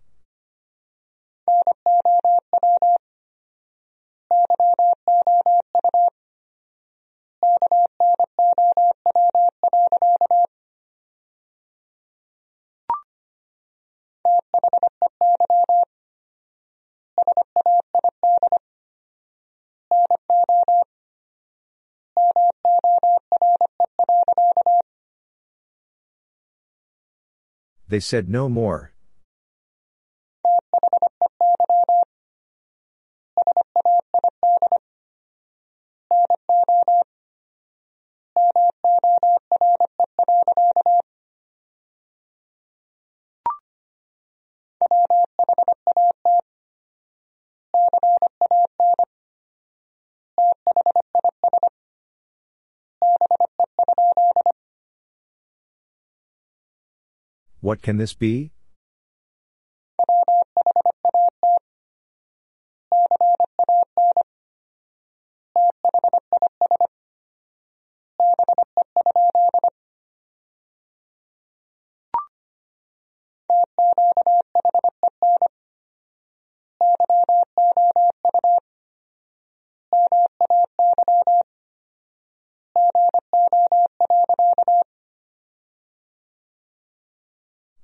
They 27.87 28.01
said 28.01 28.27
no 28.27 28.49
more. 28.49 28.92
What 57.63 57.81
can 57.81 57.95
this 57.95 58.13
be? 58.13 58.51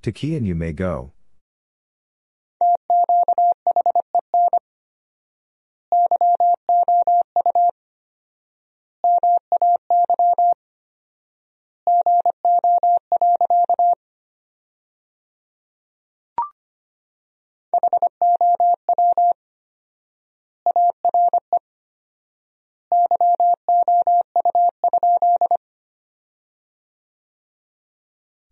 To 0.04 0.14
Kian 0.14 0.46
you 0.46 0.56
may 0.56 0.72
go. 0.72 1.12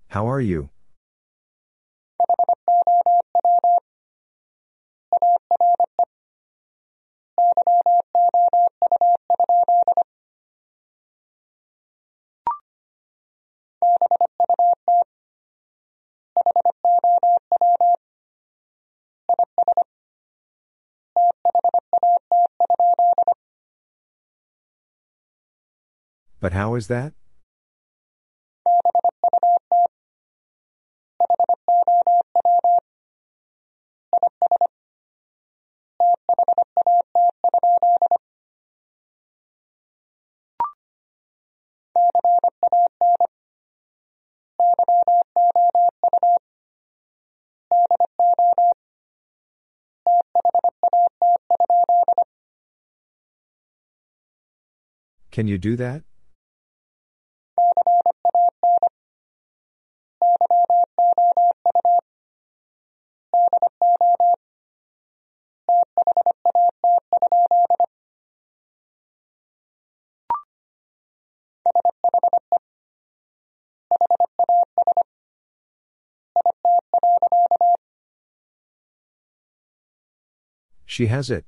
How 0.09 0.27
are 0.30 0.42
you? 0.42 0.69
But 26.48 26.53
how 26.53 26.76
is 26.76 26.88
that? 26.88 27.11
Can 55.30 55.48
you 55.48 55.58
do 55.58 55.76
that? 55.76 56.06
She 80.98 81.06
has 81.06 81.30
it. 81.30 81.45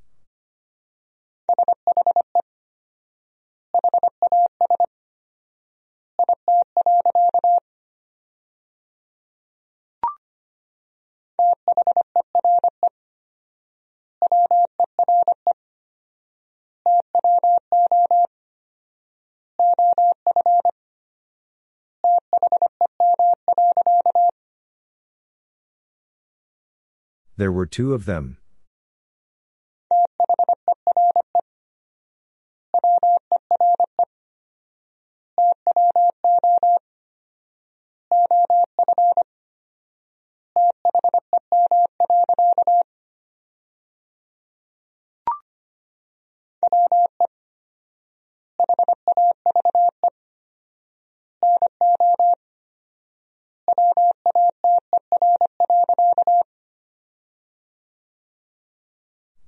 There 27.35 27.51
were 27.51 27.65
two 27.65 27.95
of 27.95 28.05
them. 28.05 28.37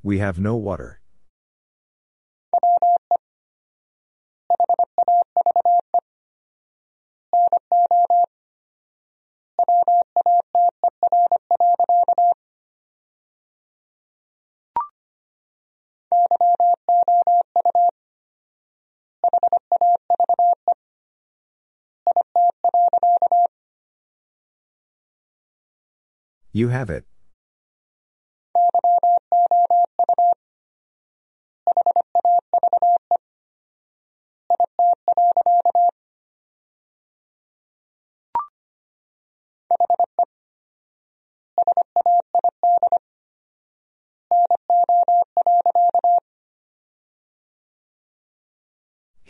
We 0.04 0.18
have 0.18 0.40
no 0.40 0.56
water. 0.56 1.00
You 26.52 26.70
have 26.70 26.90
it. 26.90 27.06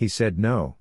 He 0.01 0.07
said 0.07 0.39
no. 0.39 0.77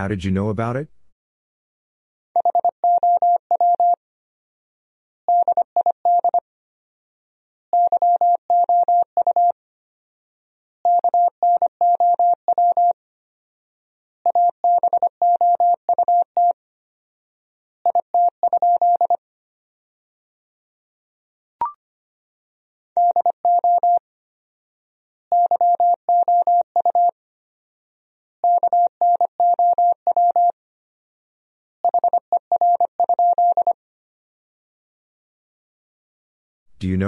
How 0.00 0.08
did 0.08 0.24
you 0.24 0.30
know 0.30 0.48
about 0.48 0.76
it? 0.76 0.88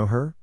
Know 0.03 0.07
her? 0.09 0.35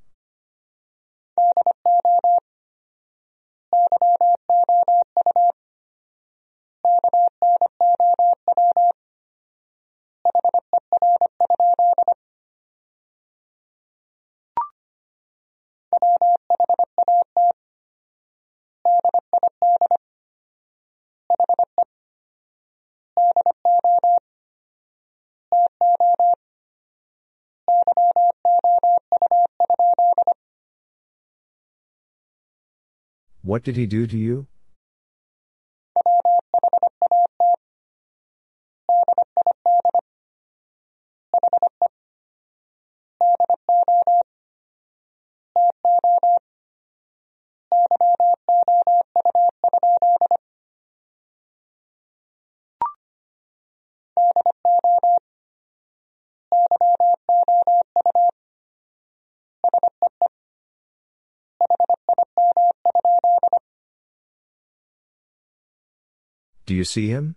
What 33.50 33.64
did 33.64 33.74
he 33.74 33.84
do 33.84 34.06
to 34.06 34.16
you? 34.16 34.46
Do 66.70 66.76
you 66.76 66.84
see 66.84 67.08
him? 67.08 67.34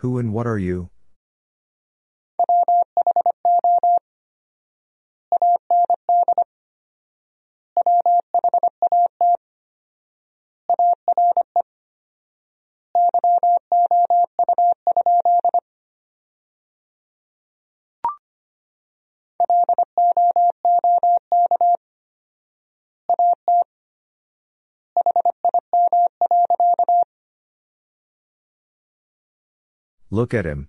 Who 0.00 0.16
and 0.16 0.32
what 0.32 0.46
are 0.46 0.56
you? 0.56 0.88
Look 30.12 30.34
at 30.34 30.44
him. 30.44 30.68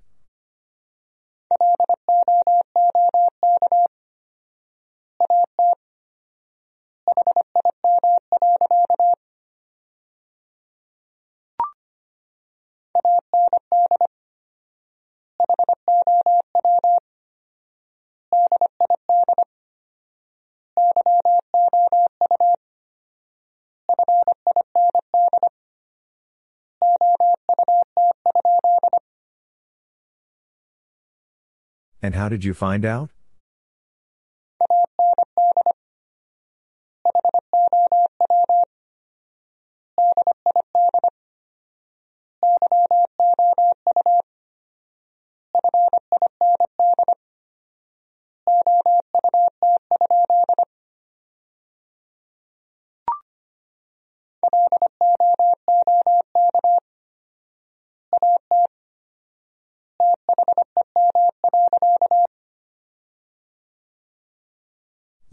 And 32.01 32.15
how 32.15 32.29
did 32.29 32.43
you 32.43 32.53
find 32.53 32.83
out? 32.83 33.11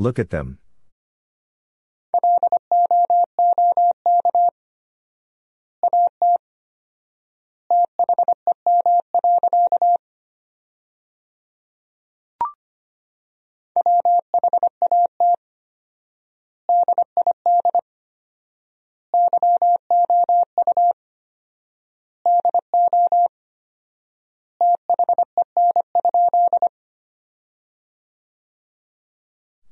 Look 0.00 0.20
at 0.20 0.30
them. 0.30 0.58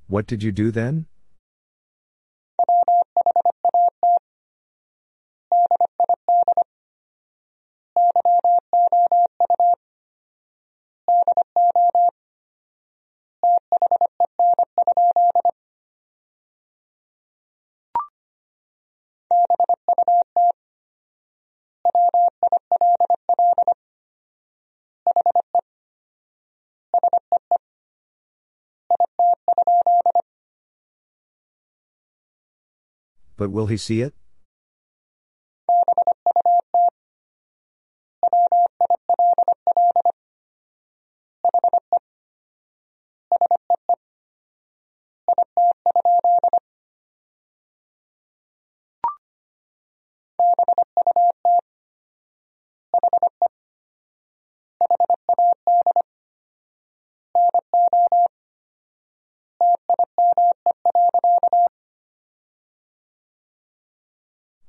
What 0.08 0.26
did 0.26 0.42
you 0.42 0.52
do 0.52 0.70
then? 0.70 1.06
But 33.36 33.50
will 33.50 33.66
he 33.66 33.76
see 33.76 34.00
it? 34.00 34.14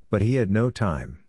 But 0.10 0.22
he 0.22 0.36
had 0.36 0.50
no 0.50 0.70
time. 0.70 1.20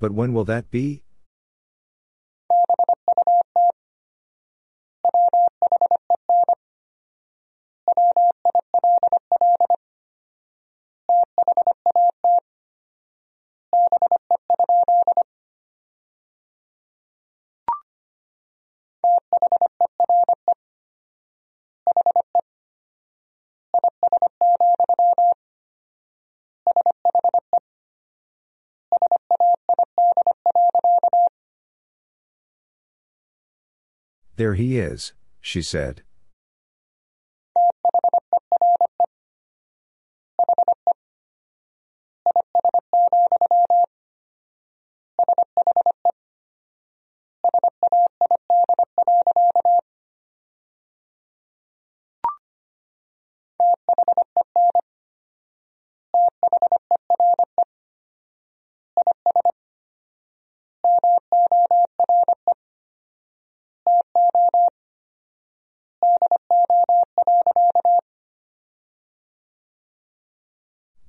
But 0.00 0.12
when 0.12 0.32
will 0.32 0.46
that 0.46 0.70
be? 0.70 1.02
There 34.40 34.54
he 34.54 34.78
is, 34.78 35.12
she 35.42 35.60
said. 35.60 36.02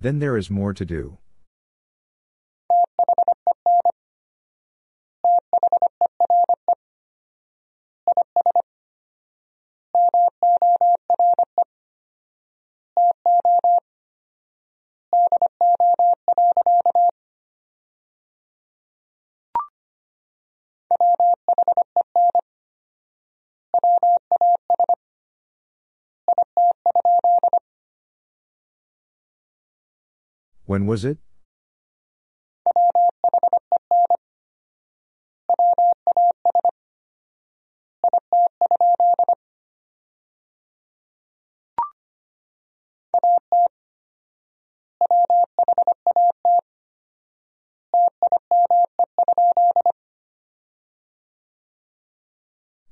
Then 0.02 0.18
there 0.18 0.36
is 0.36 0.50
more 0.50 0.74
to 0.74 0.84
do. 0.84 1.20
When 30.72 30.86
was 30.86 31.04
it? 31.04 31.18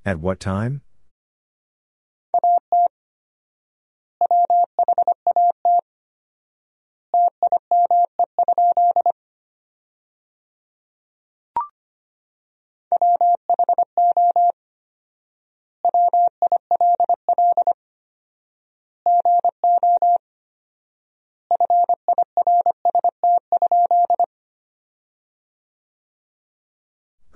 At 0.03 0.19
what 0.19 0.41
time? 0.41 0.81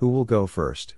Who 0.04 0.10
will 0.10 0.26
go 0.26 0.46
first? 0.46 0.96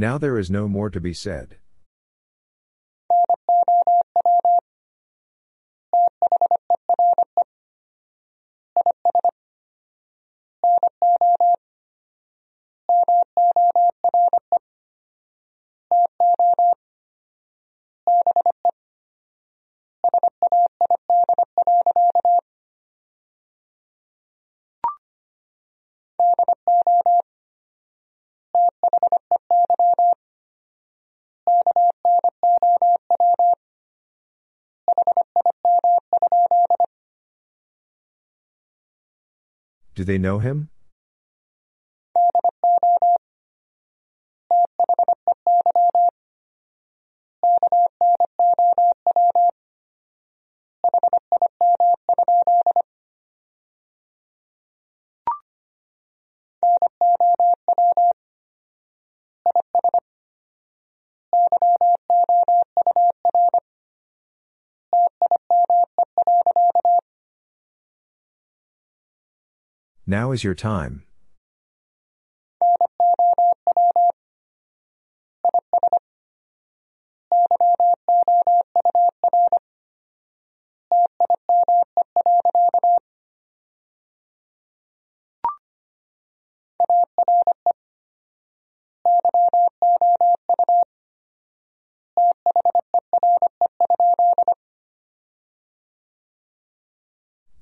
Now 0.00 0.16
there 0.16 0.38
is 0.38 0.50
no 0.50 0.66
more 0.66 0.88
to 0.88 0.98
be 0.98 1.12
said. 1.12 1.58
Do 40.00 40.04
they 40.04 40.16
know 40.16 40.38
him? 40.38 40.70
Now 70.10 70.32
is 70.32 70.42
your 70.42 70.56
time. 70.56 71.04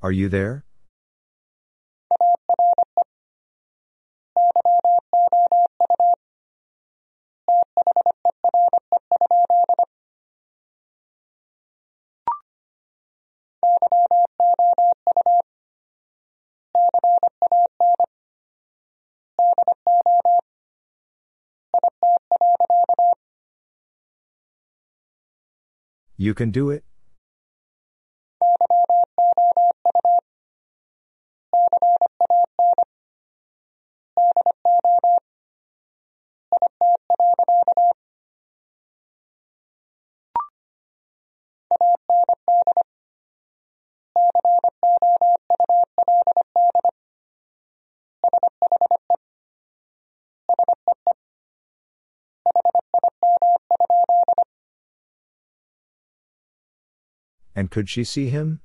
Are 0.00 0.10
you 0.10 0.30
there? 0.30 0.64
You 26.20 26.34
can 26.34 26.50
do 26.50 26.70
it? 26.70 26.82
Could 57.70 57.88
she 57.88 58.04
see 58.04 58.28
him? 58.28 58.60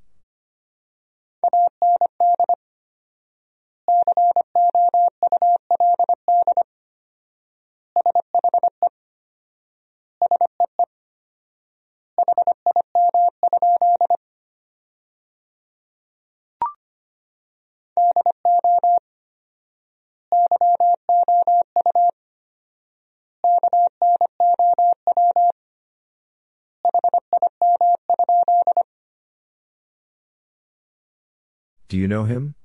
Do 31.94 32.00
you 32.00 32.08
know 32.08 32.24
him? 32.24 32.56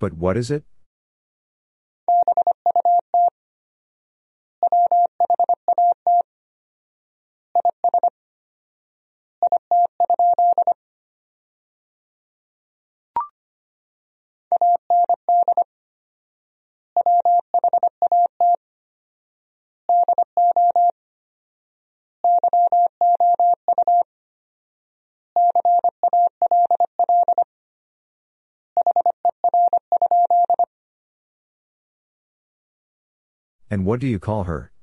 But 0.00 0.14
what 0.14 0.36
is 0.36 0.50
it? 0.50 0.64
What 33.84 34.00
do 34.00 34.06
you 34.06 34.18
call 34.18 34.44
her? 34.44 34.73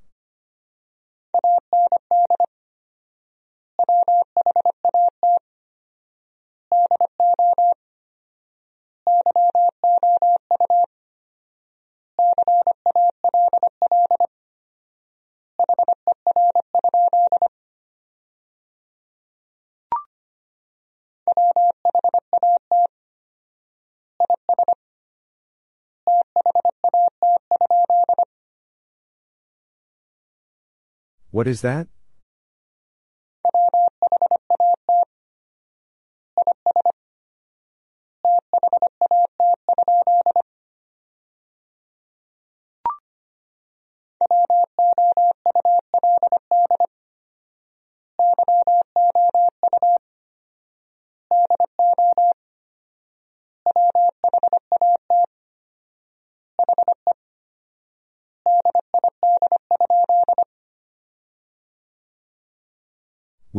What 31.31 31.47
is 31.47 31.61
that? 31.61 31.87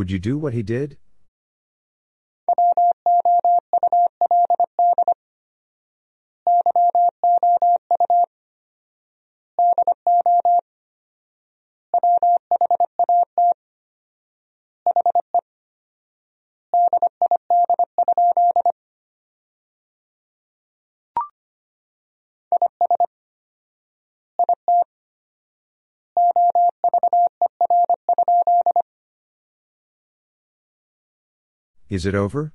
Would 0.02 0.10
you 0.10 0.18
do 0.18 0.36
what 0.36 0.52
he 0.52 0.64
did? 0.64 0.98
Is 31.92 32.06
it 32.06 32.14
over? 32.14 32.54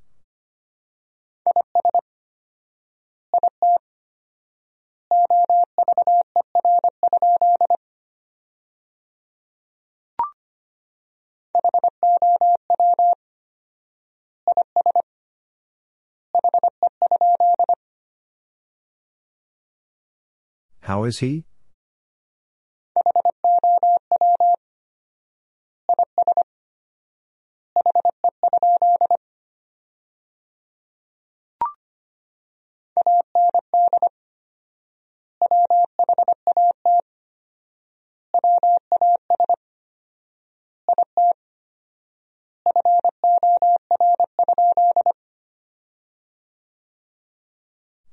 How 20.79 21.03
is 21.03 21.19
he? 21.19 21.45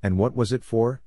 And 0.05 0.19
what 0.19 0.37
was 0.37 0.53
it 0.53 0.63
for? 0.63 1.01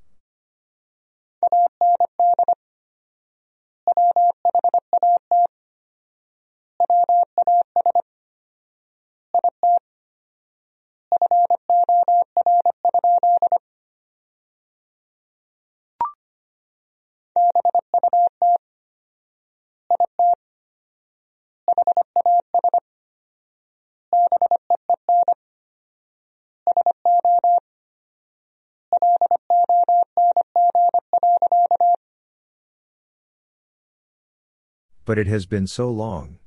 But 35.08 35.18
it 35.18 35.28
has 35.28 35.46
been 35.46 35.68
so 35.68 35.90
long. 35.90 36.38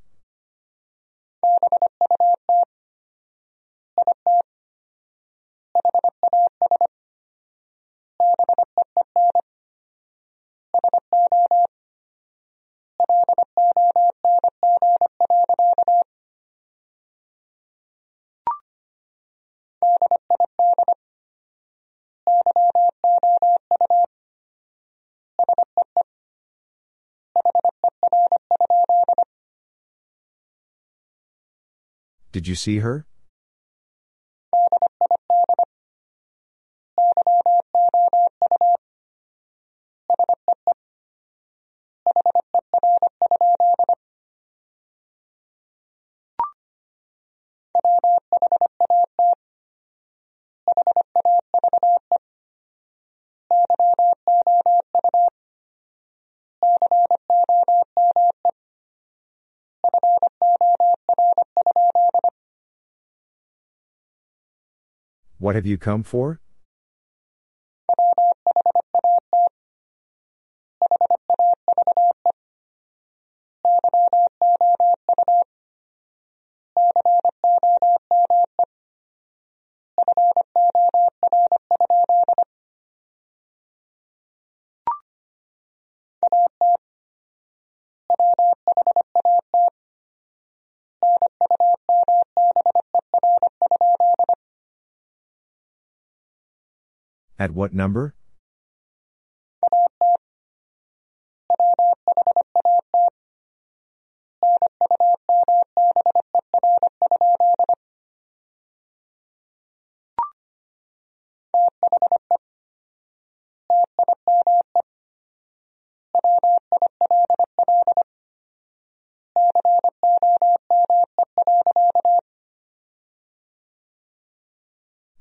Did 32.31 32.47
you 32.47 32.55
see 32.55 32.79
her? 32.79 33.05
What 65.51 65.57
have 65.57 65.65
you 65.65 65.77
come 65.77 66.03
for? 66.03 66.39
At 97.41 97.55
what 97.55 97.73
number? 97.73 98.13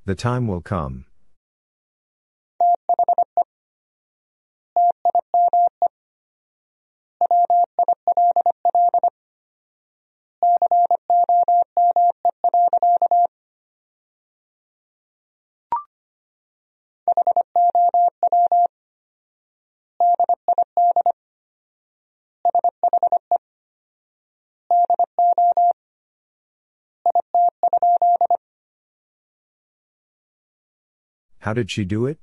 The 0.05 0.15
time 0.15 0.47
will 0.47 0.61
come. 0.61 1.07
How 31.51 31.55
did 31.55 31.69
she 31.69 31.85
do 31.85 32.07
it? 32.07 32.17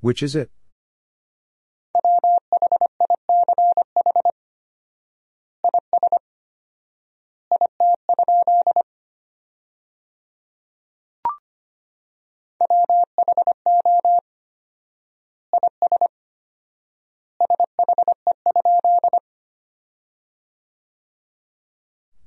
Which 0.00 0.22
is 0.22 0.34
it? 0.34 0.50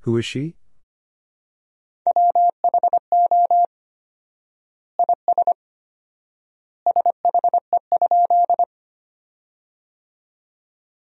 Who 0.04 0.18
is 0.18 0.26
she? 0.26 0.56